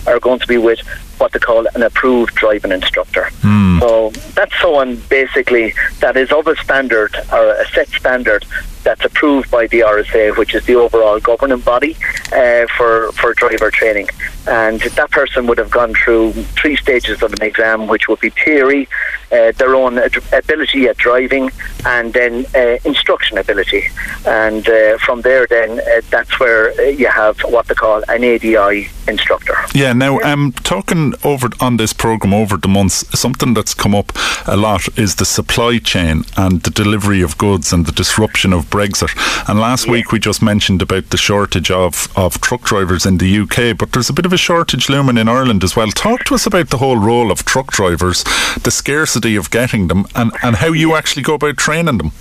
[0.07, 0.79] are going to be with
[1.21, 3.29] what they call an approved driving instructor.
[3.41, 3.79] Hmm.
[3.79, 8.45] So that's someone basically that is of a standard or a set standard
[8.83, 11.95] that's approved by the RSA, which is the overall governing body
[12.33, 14.07] uh, for for driver training.
[14.47, 18.31] And that person would have gone through three stages of an exam, which would be
[18.31, 18.87] theory,
[19.31, 21.51] uh, their own ad- ability at driving,
[21.85, 23.83] and then uh, instruction ability.
[24.25, 28.23] And uh, from there, then uh, that's where uh, you have what they call an
[28.23, 29.55] ADI instructor.
[29.73, 34.11] Yeah, now um, talking over on this program over the months, something that's come up
[34.47, 38.69] a lot is the supply chain and the delivery of goods and the disruption of
[38.71, 39.11] Brexit.
[39.49, 43.39] And last week we just mentioned about the shortage of, of truck drivers in the
[43.39, 45.89] UK, but there's a bit of a shortage looming in Ireland as well.
[45.91, 48.23] Talk to us about the whole role of truck drivers,
[48.63, 52.11] the scarcity of getting them, and, and how you actually go about training them.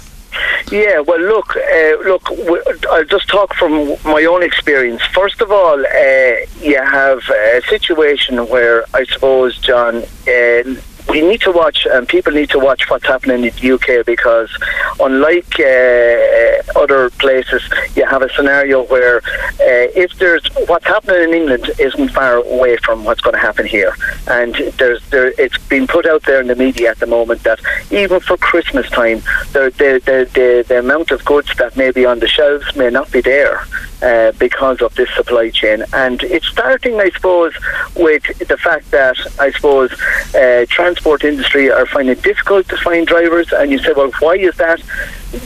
[0.70, 2.24] Yeah, well, look, uh, look.
[2.24, 5.02] W- I'll just talk from my own experience.
[5.12, 9.96] First of all, uh, you have a situation where I suppose, John,
[10.28, 10.62] uh,
[11.08, 14.50] we need to watch, and people need to watch what's happening in the UK because,
[14.98, 17.62] unlike uh, other places,
[17.96, 22.76] you have a scenario where uh, if there's what's happening in England isn't far away
[22.78, 23.94] from what's going to happen here,
[24.26, 27.60] and there's there it's been put out there in the media at the moment that
[27.90, 29.18] even for Christmas time,
[29.52, 32.90] the the the, the, the amount of goods that may be on the shelves may
[32.90, 33.64] not be there
[34.02, 37.54] uh, because of this supply chain, and it's starting, I suppose,
[37.96, 39.92] with the fact that I suppose
[40.34, 44.35] uh, transport industry are finding it difficult to find drivers, and you say, well, why
[44.35, 44.83] is that?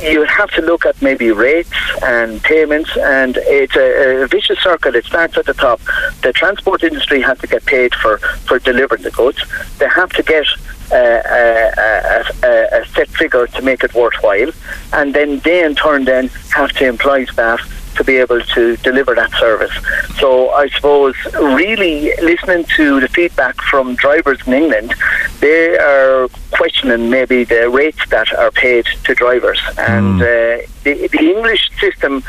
[0.01, 4.95] You have to look at maybe rates and payments, and it's a, a vicious circle.
[4.95, 5.83] It starts at the top.
[6.23, 9.41] The transport industry has to get paid for, for delivering the goods.
[9.79, 10.47] They have to get
[10.91, 14.51] uh, a, a, a, set figure to make it worthwhile,
[14.95, 17.61] and then they in turn then have to employ staff
[17.97, 19.73] to be able to deliver that service.
[20.19, 24.95] So I suppose really listening to the feedback from drivers in England,
[25.41, 29.61] they are questioning maybe the rates that are paid to drivers.
[29.79, 30.23] And mm.
[30.23, 32.23] uh, the, the English system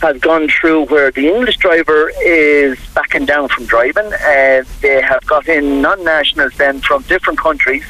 [0.00, 4.12] has gone through where the English driver is backing down from driving.
[4.12, 7.84] Uh, they have got in non-nationals then from different countries,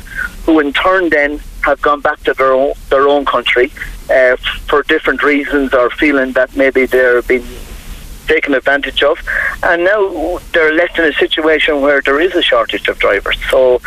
[0.45, 3.71] who in turn then have gone back to their own their own country
[4.11, 4.37] uh,
[4.69, 7.45] for different reasons or feeling that maybe they're being
[8.29, 9.19] taken advantage of,
[9.63, 13.39] and now they're left in a situation where there is a shortage of drivers.
[13.51, 13.81] So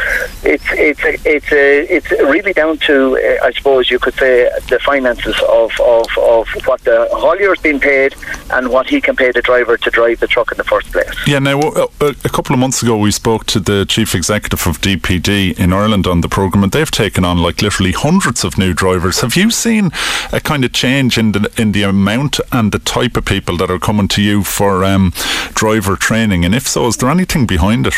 [0.44, 4.80] it's it's it's a, it's really down to uh, I suppose you could say the
[4.80, 8.16] finances of, of, of what the haulier's been paid
[8.52, 11.16] and what he can pay the driver to drive the truck in the first place.
[11.28, 11.40] Yeah.
[11.40, 15.60] Now uh, a couple of months ago we spoke to the chief executive of DPD
[15.60, 19.22] in Ireland on the program, and they've taken on like literally hundreds of new drivers.
[19.22, 19.92] Have you seen
[20.32, 23.70] a kind of change in the in the amount and the type of people that
[23.70, 24.31] are coming to you?
[24.32, 25.14] You for um,
[25.54, 26.46] driver training?
[26.46, 27.96] And if so, is there anything behind it?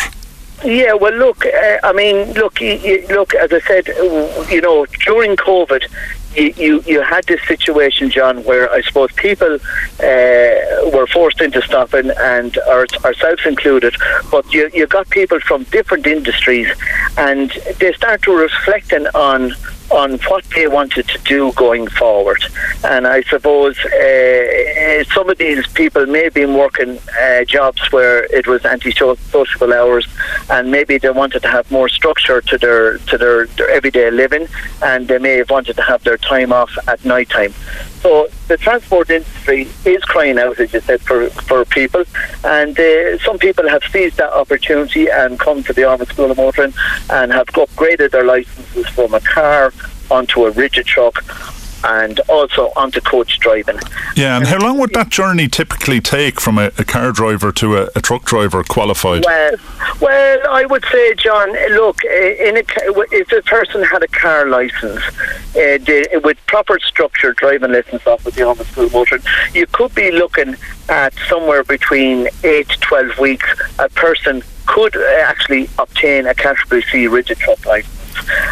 [0.63, 3.87] Yeah, well, look, uh, I mean, look, look, as I said,
[4.49, 5.83] you know, during COVID,
[6.35, 11.61] you, you, you, had this situation, John, where I suppose people uh, were forced into
[11.61, 13.93] stopping, and our, ourselves included.
[14.31, 16.69] But you, you got people from different industries,
[17.17, 19.51] and they start to reflecting on
[19.91, 22.43] on what they wanted to do going forward.
[22.83, 28.23] And I suppose uh, some of these people may have been working uh, jobs where
[28.25, 30.07] it was anti-social hours,
[30.49, 34.47] and maybe they wanted to have more structure to their to their, their everyday living,
[34.81, 37.53] and they may have wanted to have their time off at night time.
[38.01, 42.03] So the transport industry is crying out, as you said, for, for people.
[42.43, 46.35] And uh, some people have seized that opportunity and come to the Ormonde School of
[46.35, 46.73] Motoring
[47.09, 49.71] and have upgraded their licenses from a car
[50.11, 51.23] onto a rigid truck
[51.83, 53.77] and also onto coach driving.
[54.15, 57.77] Yeah, and how long would that journey typically take from a, a car driver to
[57.77, 59.25] a, a, truck driver qualified?
[59.25, 59.55] Well,
[59.99, 62.63] well, I would say, John, look, in a,
[63.11, 65.01] if a person had a car license
[65.55, 69.19] uh, with proper structure driving lessons off with the Home School Motor,
[69.53, 70.55] you could be looking
[70.89, 73.47] at somewhere between 8 to 12 weeks
[73.79, 78.02] a person could actually obtain a category C rigid truck license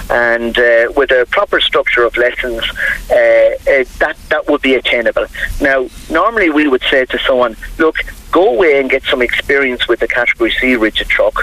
[0.09, 2.63] and uh, with a proper structure of lessons,
[3.09, 5.25] uh, uh, that that would be attainable.
[5.59, 7.97] Now, normally we would say to someone, look.
[8.31, 11.35] Go away and get some experience with the Category C rigid truck,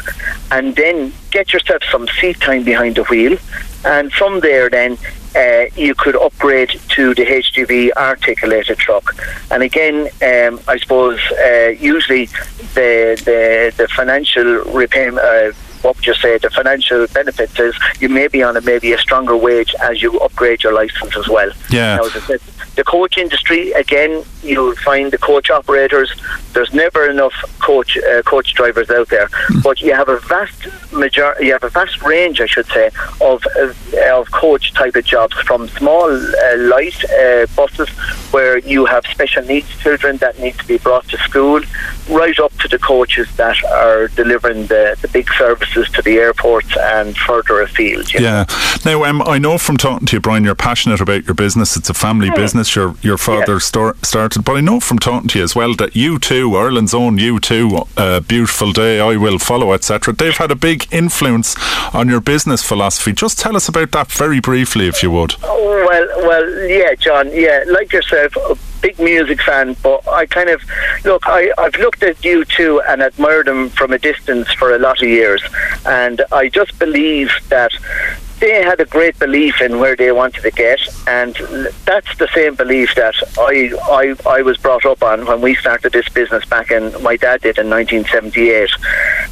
[0.50, 3.36] and then get yourself some seat time behind the wheel.
[3.84, 4.96] And from there, then
[5.36, 9.14] uh, you could upgrade to the HGV articulated truck.
[9.50, 12.26] And again, um, I suppose uh, usually
[12.74, 15.18] the, the the financial repayment.
[15.18, 18.92] Uh, what would you say the financial benefits is you may be on a maybe
[18.92, 21.50] a stronger wage as you upgrade your license as well.
[21.70, 21.96] Yeah.
[21.96, 22.40] Now, said,
[22.78, 26.08] the coach industry again, you'll find the coach operators.
[26.52, 29.64] There's never enough coach uh, coach drivers out there, mm.
[29.64, 33.44] but you have a vast major, you have a vast range, I should say, of
[33.56, 33.74] uh,
[34.14, 37.88] of coach type of jobs from small uh, light uh, buses
[38.32, 41.60] where you have special needs children that need to be brought to school,
[42.08, 46.76] right up to the coaches that are delivering the, the big services to the airports
[46.76, 48.12] and further afield.
[48.14, 48.44] Yeah.
[48.84, 49.00] Know?
[49.00, 51.76] Now, um, I know from talking to you, Brian, you're passionate about your business.
[51.76, 52.36] It's a family mm.
[52.36, 52.67] business.
[52.74, 53.58] Your your father yeah.
[53.58, 57.18] star- started, but I know from talking to you as well that U2, Ireland's own
[57.18, 60.14] U2, uh, beautiful day, I will follow, etc.
[60.14, 61.56] They've had a big influence
[61.94, 63.12] on your business philosophy.
[63.12, 65.34] Just tell us about that very briefly, if you would.
[65.42, 67.30] Oh, well, well, yeah, John.
[67.32, 68.34] Yeah, like yourself,
[68.80, 70.62] big music fan, but I kind of
[71.04, 71.22] look.
[71.26, 75.08] I, I've looked at U2 and admired them from a distance for a lot of
[75.08, 75.42] years,
[75.86, 77.72] and I just believe that
[78.40, 81.34] they had a great belief in where they wanted to get, and
[81.84, 85.92] that's the same belief that I, I, I was brought up on when we started
[85.92, 88.70] this business back in my dad did in 1978,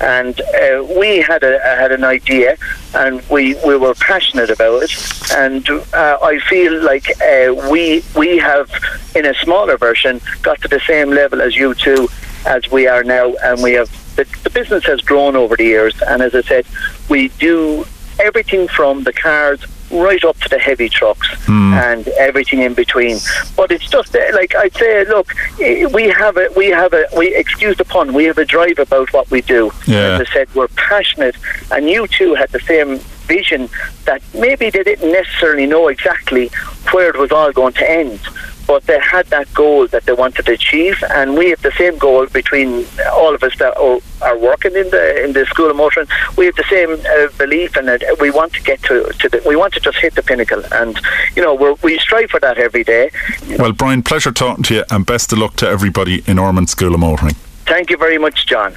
[0.01, 2.57] and uh, we had a had an idea,
[2.95, 8.39] and we, we were passionate about it, and uh, I feel like uh, we we
[8.39, 8.71] have
[9.15, 13.35] in a smaller version got to the same level as U2 as we are now,
[13.45, 16.67] and we have the, the business has grown over the years, and as I said,
[17.09, 17.87] we do
[18.21, 19.61] everything from the cars
[19.93, 21.73] right up to the heavy trucks Hmm.
[21.75, 23.19] and everything in between.
[23.57, 25.29] But it's just uh, like I'd say, look,
[25.61, 28.79] eh, we have a, we have a, we excuse the pun, we have a drive
[28.81, 29.71] about what we do.
[29.87, 30.19] Yeah.
[30.21, 31.37] As I said, we're passionate,
[31.71, 32.99] and U2 had the same
[33.29, 33.69] vision
[34.07, 36.49] that maybe they didn't necessarily know exactly
[36.93, 38.21] where it was all going to end.
[38.67, 41.99] But they had that goal that they wanted to achieve, and we have the same
[41.99, 45.77] goal between all of us that are, are working in the in the school of
[45.77, 46.09] motoring.
[46.37, 47.87] We have the same uh, belief, and
[48.21, 50.99] we want to get to to the, we want to just hit the pinnacle, and
[51.37, 53.11] you know we're, we strive for that every day.
[53.59, 56.95] Well, Brian, pleasure talking to you, and best of luck to everybody in Ormonde School
[56.95, 57.35] of Motoring.
[57.67, 58.75] Thank you very much, John.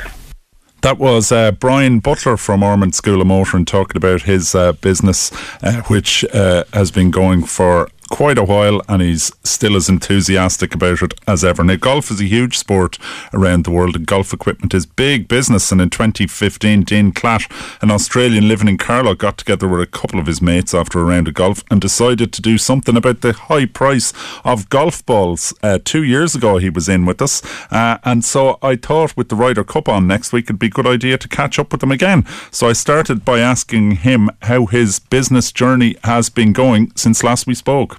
[0.82, 5.32] That was uh, Brian Butler from Ormonde School of Motoring talking about his uh, business,
[5.62, 10.74] uh, which uh, has been going for quite a while and he's still as enthusiastic
[10.74, 11.64] about it as ever.
[11.64, 12.98] Now, golf is a huge sport
[13.34, 15.72] around the world and golf equipment is big business.
[15.72, 17.50] And in 2015, Dean Klatt,
[17.82, 21.04] an Australian living in Carlow, got together with a couple of his mates after a
[21.04, 25.54] round of golf and decided to do something about the high price of golf balls.
[25.62, 27.42] Uh, two years ago, he was in with us.
[27.72, 30.70] Uh, and so I thought with the Ryder Cup on next week, it'd be a
[30.72, 32.26] good idea to catch up with him again.
[32.52, 37.46] So I started by asking him how his business journey has been going since last
[37.46, 37.99] we spoke.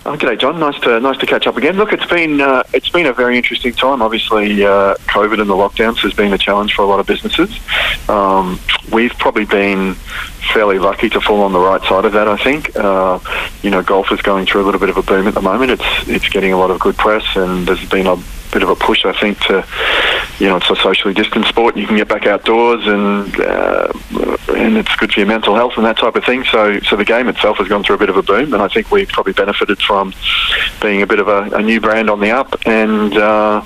[0.03, 0.59] Oh, g'day, John.
[0.59, 1.77] Nice to nice to catch up again.
[1.77, 4.01] Look, it's been uh, it's been a very interesting time.
[4.01, 7.59] Obviously, uh, COVID and the lockdowns has been a challenge for a lot of businesses.
[8.09, 8.59] Um,
[8.91, 9.93] we've probably been
[10.53, 12.27] fairly lucky to fall on the right side of that.
[12.27, 12.75] I think.
[12.75, 13.19] Uh,
[13.61, 15.69] you know, golf is going through a little bit of a boom at the moment.
[15.69, 18.15] It's it's getting a lot of good press, and there's been a
[18.51, 19.63] bit of a push, I think, to
[20.41, 21.77] you know, it's a socially distant sport.
[21.77, 23.93] You can get back outdoors, and uh,
[24.55, 26.43] and it's good for your mental health and that type of thing.
[26.45, 28.67] So, so the game itself has gone through a bit of a boom, and I
[28.67, 29.90] think we've probably benefited from
[30.81, 33.63] being a bit of a, a new brand on the up and uh,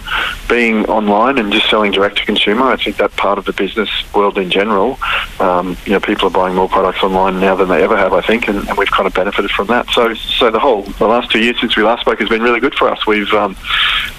[0.49, 2.63] being online and just selling direct to consumer.
[2.63, 4.99] I think that part of the business world in general,
[5.39, 8.13] um, you know, people are buying more products online now than they ever have.
[8.13, 9.89] I think, and, and we've kind of benefited from that.
[9.91, 12.59] So, so the whole the last two years since we last spoke has been really
[12.59, 13.07] good for us.
[13.07, 13.55] We've um,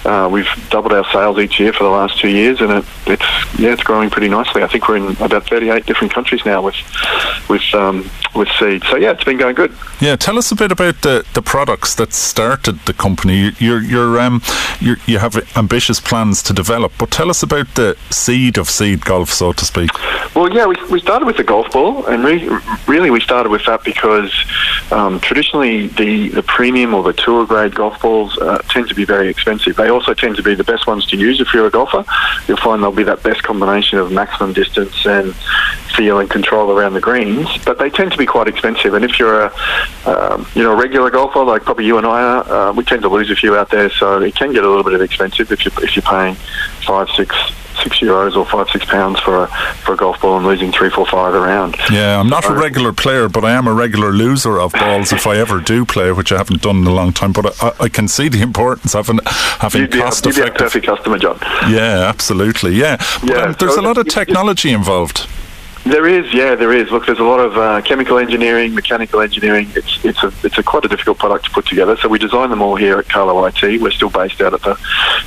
[0.05, 3.59] uh, we've doubled our sales each year for the last two years, and it, it's
[3.59, 4.63] yeah, it's growing pretty nicely.
[4.63, 6.75] I think we're in about 38 different countries now with
[7.49, 8.83] with um, with seed.
[8.89, 9.75] So yeah, it's been going good.
[9.99, 13.51] Yeah, tell us a bit about the, the products that started the company.
[13.59, 14.41] You're, you're, um,
[14.79, 19.05] you're, you have ambitious plans to develop, but tell us about the seed of seed
[19.05, 19.89] golf, so to speak.
[20.35, 22.47] Well, yeah, we, we started with the golf ball, and re-
[22.87, 24.33] really we started with that because
[24.91, 29.05] um, traditionally the, the premium or the tour grade golf balls uh, tend to be
[29.05, 29.75] very expensive.
[29.75, 32.05] They also tend to be the best ones to use if you're a golfer.
[32.47, 35.33] You'll find they'll be that best combination of maximum distance and
[35.95, 38.93] feel and control around the greens, but they tend to be quite expensive.
[38.93, 39.53] And if you're a
[40.05, 43.01] um, you know a regular golfer like probably you and I are, uh, we tend
[43.03, 45.65] to lose a few out there, so it can get a little bit expensive if
[45.65, 46.35] you're, if you're paying
[46.85, 47.35] five six
[47.83, 49.47] six euros or five six pounds for a
[49.85, 51.75] for a golf ball and losing three four five around.
[51.91, 55.27] Yeah, I'm not a regular player, but I am a regular loser of balls if
[55.27, 57.33] I ever do play, which I haven't done in a long time.
[57.33, 60.35] But I, I can see the importance of an, having You'd be, a, cost you'd
[60.35, 60.65] be a effective.
[60.65, 61.37] perfect customer, John.
[61.69, 62.71] Yeah, absolutely.
[62.73, 65.27] Yeah, but Yeah, um, there's so a lot of technology involved.
[65.87, 66.91] There is, yeah, there is.
[66.91, 69.69] Look, there's a lot of uh, chemical engineering, mechanical engineering.
[69.73, 71.95] It's it's a it's a quite a difficult product to put together.
[71.95, 73.81] So we design them all here at Carlow IT.
[73.81, 74.77] We're still based out at the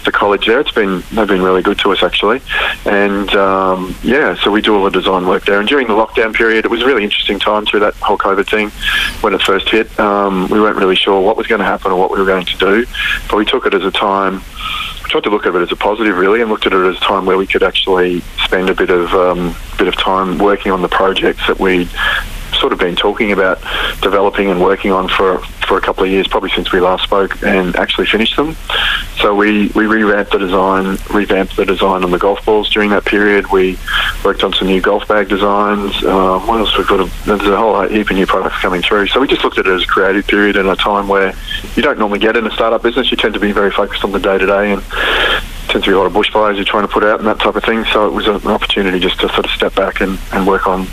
[0.04, 0.60] the college there.
[0.60, 2.42] It's been they've been really good to us actually,
[2.84, 5.60] and um, yeah, so we do all the design work there.
[5.60, 8.46] And during the lockdown period, it was a really interesting time through that whole COVID
[8.46, 8.68] thing
[9.22, 9.98] when it first hit.
[9.98, 12.44] Um, we weren't really sure what was going to happen or what we were going
[12.44, 12.86] to do,
[13.30, 14.42] but we took it as a time
[15.10, 17.00] tried to look at it as a positive, really, and looked at it as a
[17.00, 20.82] time where we could actually spend a bit of um, bit of time working on
[20.82, 21.88] the projects that we
[22.54, 23.60] sort of been talking about
[24.00, 25.40] developing and working on for
[25.70, 28.56] for a couple of years, probably since we last spoke, and actually finished them.
[29.20, 33.04] So we, we revamped the design, revamped the design on the golf balls during that
[33.04, 33.52] period.
[33.52, 33.78] We
[34.24, 36.02] worked on some new golf bag designs.
[36.04, 36.98] Um, what else we've got?
[36.98, 39.06] A, there's a whole heap of new products coming through.
[39.06, 41.34] So we just looked at it as a creative period and a time where
[41.76, 43.12] you don't normally get in a startup business.
[43.12, 44.82] You tend to be very focused on the day to day and
[45.68, 47.54] tends to be a lot of bushfires you're trying to put out and that type
[47.54, 47.84] of thing.
[47.92, 50.88] So it was an opportunity just to sort of step back and, and work on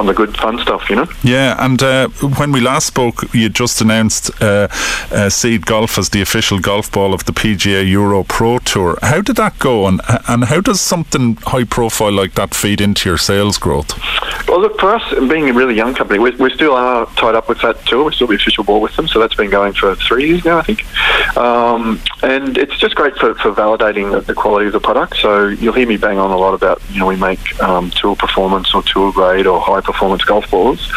[0.00, 1.06] on the good fun stuff, you know.
[1.22, 4.68] Yeah, and uh, when we last spoke, you just announced uh,
[5.12, 8.98] uh, Seed Golf as the official golf ball of the PGA Euro Pro Tour.
[9.02, 13.08] How did that go, and and how does something high profile like that feed into
[13.10, 13.92] your sales growth?
[14.48, 17.48] Well, look, for us, being a really young company, we, we still are tied up
[17.48, 18.04] with that tour.
[18.04, 20.58] We're still the official ball with them, so that's been going for three years now,
[20.58, 20.84] I think.
[21.36, 25.18] Um, and it's just great for, for validating the, the, quality of the product.
[25.18, 28.16] So you'll hear me bang on a lot about, you know, we make um, tour
[28.16, 30.90] performance or tour grade or high performance golf balls.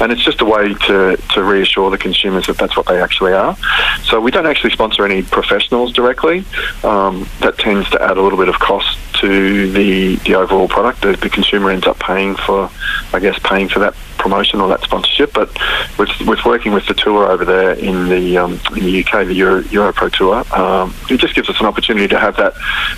[0.00, 3.32] And it's just a way to, to reassure the consumers that that's what they actually
[3.32, 3.56] are.
[4.04, 6.44] So we don't actually sponsor any professionals directly.
[6.82, 11.02] Um, that tends to add a little bit of cost to the, the overall product.
[11.02, 12.70] The, the consumer ends up paying for,
[13.12, 15.32] I guess, paying for that promotion or that sponsorship.
[15.32, 15.50] But
[15.98, 19.34] with, with working with the tour over there in the um, in the UK, the
[19.34, 22.54] Euro, Euro Pro Tour, um, it just gives us an opportunity to have that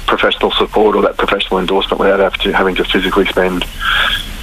[0.07, 3.65] professional support or that professional endorsement without having to physically spend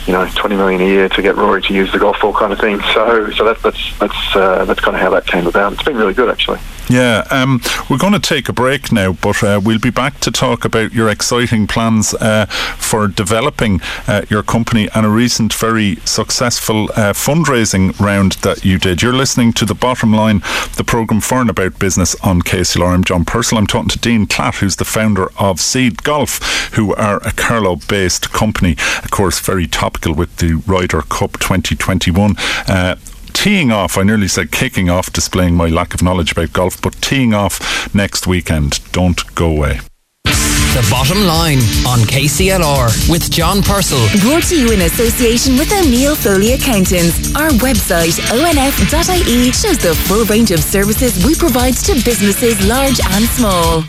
[0.08, 2.54] you know, 20 million a year to get Rory to use the golf ball kind
[2.54, 2.80] of thing.
[2.94, 5.74] So, so that, that's that's uh, that's kind of how that came about.
[5.74, 6.60] It's been really good actually.
[6.90, 10.32] Yeah, um, we're going to take a break now, but uh, we'll be back to
[10.32, 15.98] talk about your exciting plans uh, for developing uh, your company and a recent very
[16.06, 19.02] successful uh, fundraising round that you did.
[19.02, 20.40] You're listening to The Bottom Line,
[20.78, 22.94] the programme for and about business on KCLR.
[22.94, 23.58] I'm John Purcell.
[23.58, 27.76] I'm talking to Dean Klatt, who's the founder of Seed Golf, who are a Carlow
[27.76, 28.78] based company.
[29.04, 32.36] Of course, very topical with the Ryder Cup 2021
[32.70, 32.96] uh,
[33.34, 37.02] teeing off, I nearly said kicking off, displaying my lack of knowledge about golf, but
[37.02, 38.80] teeing off next weekend.
[38.92, 39.80] Don't go away.
[40.26, 41.58] The bottom line
[41.88, 44.06] on KCLR with John Purcell.
[44.22, 47.36] Brought to you in association with O'Neill Foley Accountants.
[47.36, 53.26] Our website, onf.ie, shows the full range of services we provide to businesses large and
[53.26, 53.84] small.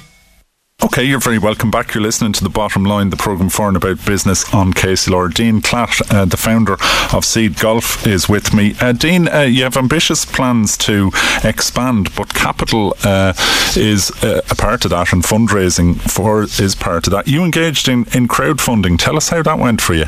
[0.81, 1.93] Okay, you're very welcome back.
[1.93, 5.35] You're listening to The Bottom Line, the programme for and about business on KCLR.
[5.35, 6.77] Dean Klatt, uh, the founder
[7.13, 8.77] of Seed Golf, is with me.
[8.81, 11.11] Uh, Dean, uh, you have ambitious plans to
[11.43, 13.33] expand, but capital uh,
[13.77, 17.27] is uh, a part of that and fundraising for is part of that.
[17.27, 19.01] You engaged in, in crowdfunding.
[19.01, 20.07] Tell us how that went for you.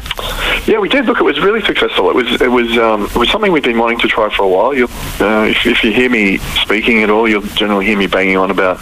[0.67, 1.07] Yeah, we did.
[1.07, 2.11] Look, it was really successful.
[2.11, 4.49] It was it was um, it was something we've been wanting to try for a
[4.49, 4.71] while.
[4.71, 8.51] Uh, if, if, you hear me speaking at all, you'll generally hear me banging on
[8.51, 8.79] about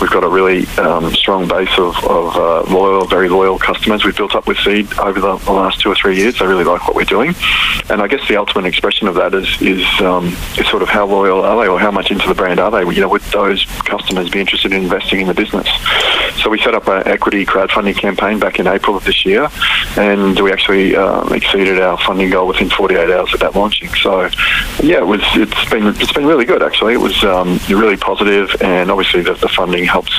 [0.00, 4.16] we've got a really um, strong base of, of uh, loyal, very loyal customers we've
[4.16, 6.38] built up with Seed over the, the, last two or three years.
[6.38, 7.34] They really like what we're doing,
[7.90, 11.06] and I guess the ultimate expression of that is is, um, is sort of how
[11.06, 12.80] loyal are they, or how much into the brand are they?
[12.94, 15.68] You know, would those customers be interested in investing in the business?
[16.42, 19.48] So we set up an equity crowdfunding campaign back in April of this year,
[19.96, 23.92] and we actually um, exceeded our funding goal within 48 hours of that launching.
[23.94, 24.28] So,
[24.82, 25.20] yeah, it was.
[25.34, 26.94] It's been it's been really good actually.
[26.94, 30.12] It was um, really positive, and obviously the, the funding helps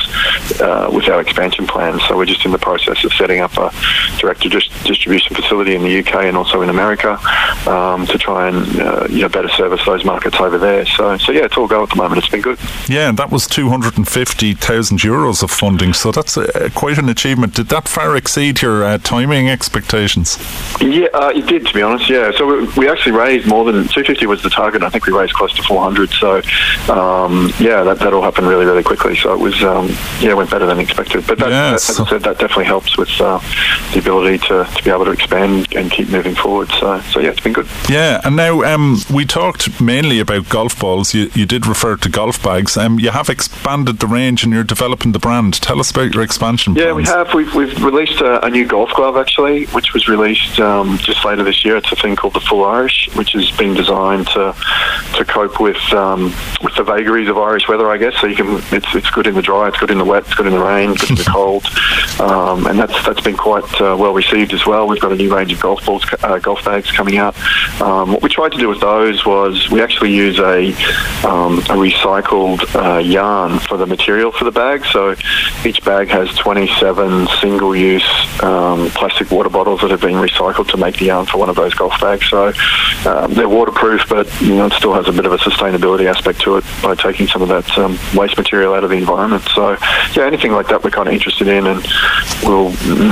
[0.60, 2.02] uh, with our expansion plans.
[2.06, 3.72] So we're just in the process of setting up a
[4.18, 7.18] direct distribution facility in the UK and also in America
[7.68, 10.86] um, to try and uh, you know better service those markets over there.
[10.86, 12.18] So so yeah, it's all go at the moment.
[12.18, 12.58] It's been good.
[12.88, 15.92] Yeah, and that was 250,000 euros of funding.
[15.92, 17.54] So that's a, quite an achievement.
[17.54, 20.38] Did that far exceed your uh, timing expectations?
[20.80, 21.66] Yeah, uh, it did.
[21.66, 22.32] To be honest, yeah.
[22.36, 24.82] So we, we, actually raised more than 250 was the target.
[24.82, 26.10] I think we raised close to 400.
[26.10, 26.36] So
[26.92, 29.16] um, yeah, that that all happened really really quickly.
[29.16, 29.88] So it was um,
[30.20, 31.26] yeah, went better than expected.
[31.26, 31.90] But that, yes.
[31.90, 33.38] as I said, that definitely helps with uh,
[33.92, 36.70] the ability to, to be able to expand and keep moving forward.
[36.72, 37.68] So so yeah, it's been good.
[37.88, 41.14] Yeah, and now um, we talked mainly about golf balls.
[41.14, 42.76] You you did refer to golf bags.
[42.76, 45.54] Um, you have expanded the range and you're developing the brand.
[45.60, 46.74] Tell us about your expansion.
[46.74, 46.96] Yeah, plans.
[46.96, 47.34] we have.
[47.34, 51.42] We've, we've released a, a, new golf glove actually, which was released um, just later
[51.42, 51.76] this year.
[51.76, 54.54] It's a thing called the Full Irish, which has been designed to
[55.16, 58.14] to cope with um, with the vagaries of Irish weather, I guess.
[58.20, 60.34] So you can it's it's good in the dry, it's good in the wet, it's
[60.34, 61.66] good in the rain, good in the cold,
[62.20, 64.86] um, and that's that's been quite uh, well received as well.
[64.86, 67.36] We've got a new range of golf balls, uh, golf bags coming out.
[67.80, 70.68] Um, what we tried to do with those was we actually use a
[71.26, 74.84] um, a recycled uh, yarn for the material for the bag.
[74.86, 75.14] So
[75.64, 80.98] each bag has 27 single-use um, plastic water bottles that have been recycled to make
[80.98, 82.28] the yarn for one of those golf bags.
[82.28, 82.52] So
[83.06, 86.40] um, they're waterproof, but you know it still has a bit of a sustainability aspect
[86.42, 89.42] to it by taking some of that um, waste material out of the environment.
[89.54, 89.76] So
[90.14, 91.86] yeah, anything like that we're kind of interested in, and
[92.42, 92.70] we'll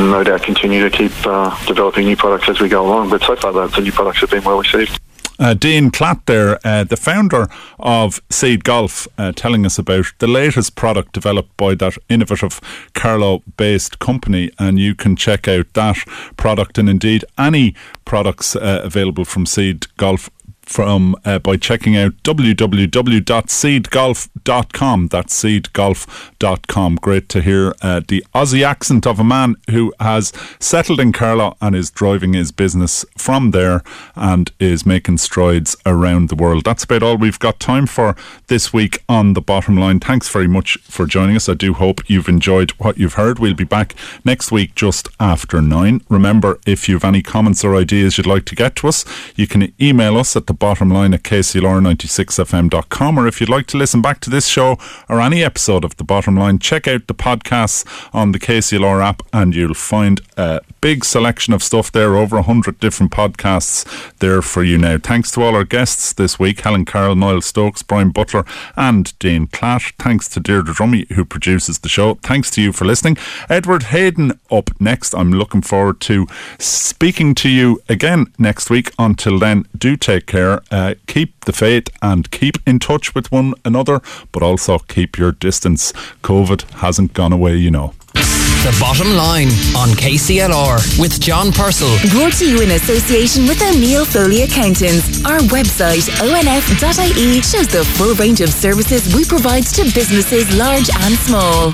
[0.09, 3.11] no doubt continue to keep uh, developing new products as we go along.
[3.11, 5.01] But so far, the, the new products have been well received.
[5.41, 7.47] Uh, Dean Klatt there, uh, the founder
[7.79, 12.61] of Seed Golf, uh, telling us about the latest product developed by that innovative
[12.93, 14.51] Carlow based company.
[14.59, 15.99] And you can check out that
[16.37, 17.75] product and indeed any
[18.05, 20.29] products uh, available from Seed Golf
[20.69, 25.09] from uh, by checking out www.seedgolf.com.
[25.09, 26.97] That's seedgolf.com.
[26.97, 31.57] Great to hear uh, the Aussie accent of a man who has settled in Carlow
[31.61, 33.83] and is driving his business from there
[34.15, 36.65] and is making strides around the world.
[36.65, 38.15] That's about all we've got time for
[38.49, 40.01] this week on the bottom line.
[40.01, 41.49] Thanks very much for joining us.
[41.49, 43.39] I do hope you've enjoyed what you've heard.
[43.39, 43.95] We'll be back
[44.25, 46.03] next week just after nine.
[46.09, 49.05] Remember, if you've any comments or ideas you'd like to get to us,
[49.35, 53.19] you can email us at the bottom line at kclr96fm.com.
[53.19, 54.79] Or if you'd like to listen back to this show
[55.09, 57.85] or any episode of the bottom line, check out the podcasts
[58.15, 62.79] on the KCLR app and you'll find a big selection of stuff there, over 100
[62.79, 63.85] different podcasts
[64.19, 64.99] there for you now.
[64.99, 68.45] Thanks to all our guests this week Helen Carroll, Niall Stokes, Brian Butler,
[68.77, 69.93] and Dean Klatt.
[69.99, 72.15] Thanks to Deirdre Dromey, who produces the show.
[72.17, 73.17] Thanks to you for listening.
[73.49, 75.15] Edward Hayden up next.
[75.15, 76.27] I'm looking forward to
[76.59, 78.93] speaking to you again next week.
[78.99, 83.55] Until then, do take care, uh, keep the faith, and keep in touch with one
[83.65, 84.01] another,
[84.33, 85.93] but also keep your distance.
[86.23, 87.95] COVID hasn't gone away, you know.
[88.15, 91.97] The Bottom Line on KCLR with John Purcell.
[92.11, 95.25] Brought to you in association with O'Neill Foley Accountants.
[95.25, 101.15] Our website, onf.ie, shows the full range of services we provide to businesses large and
[101.15, 101.73] small.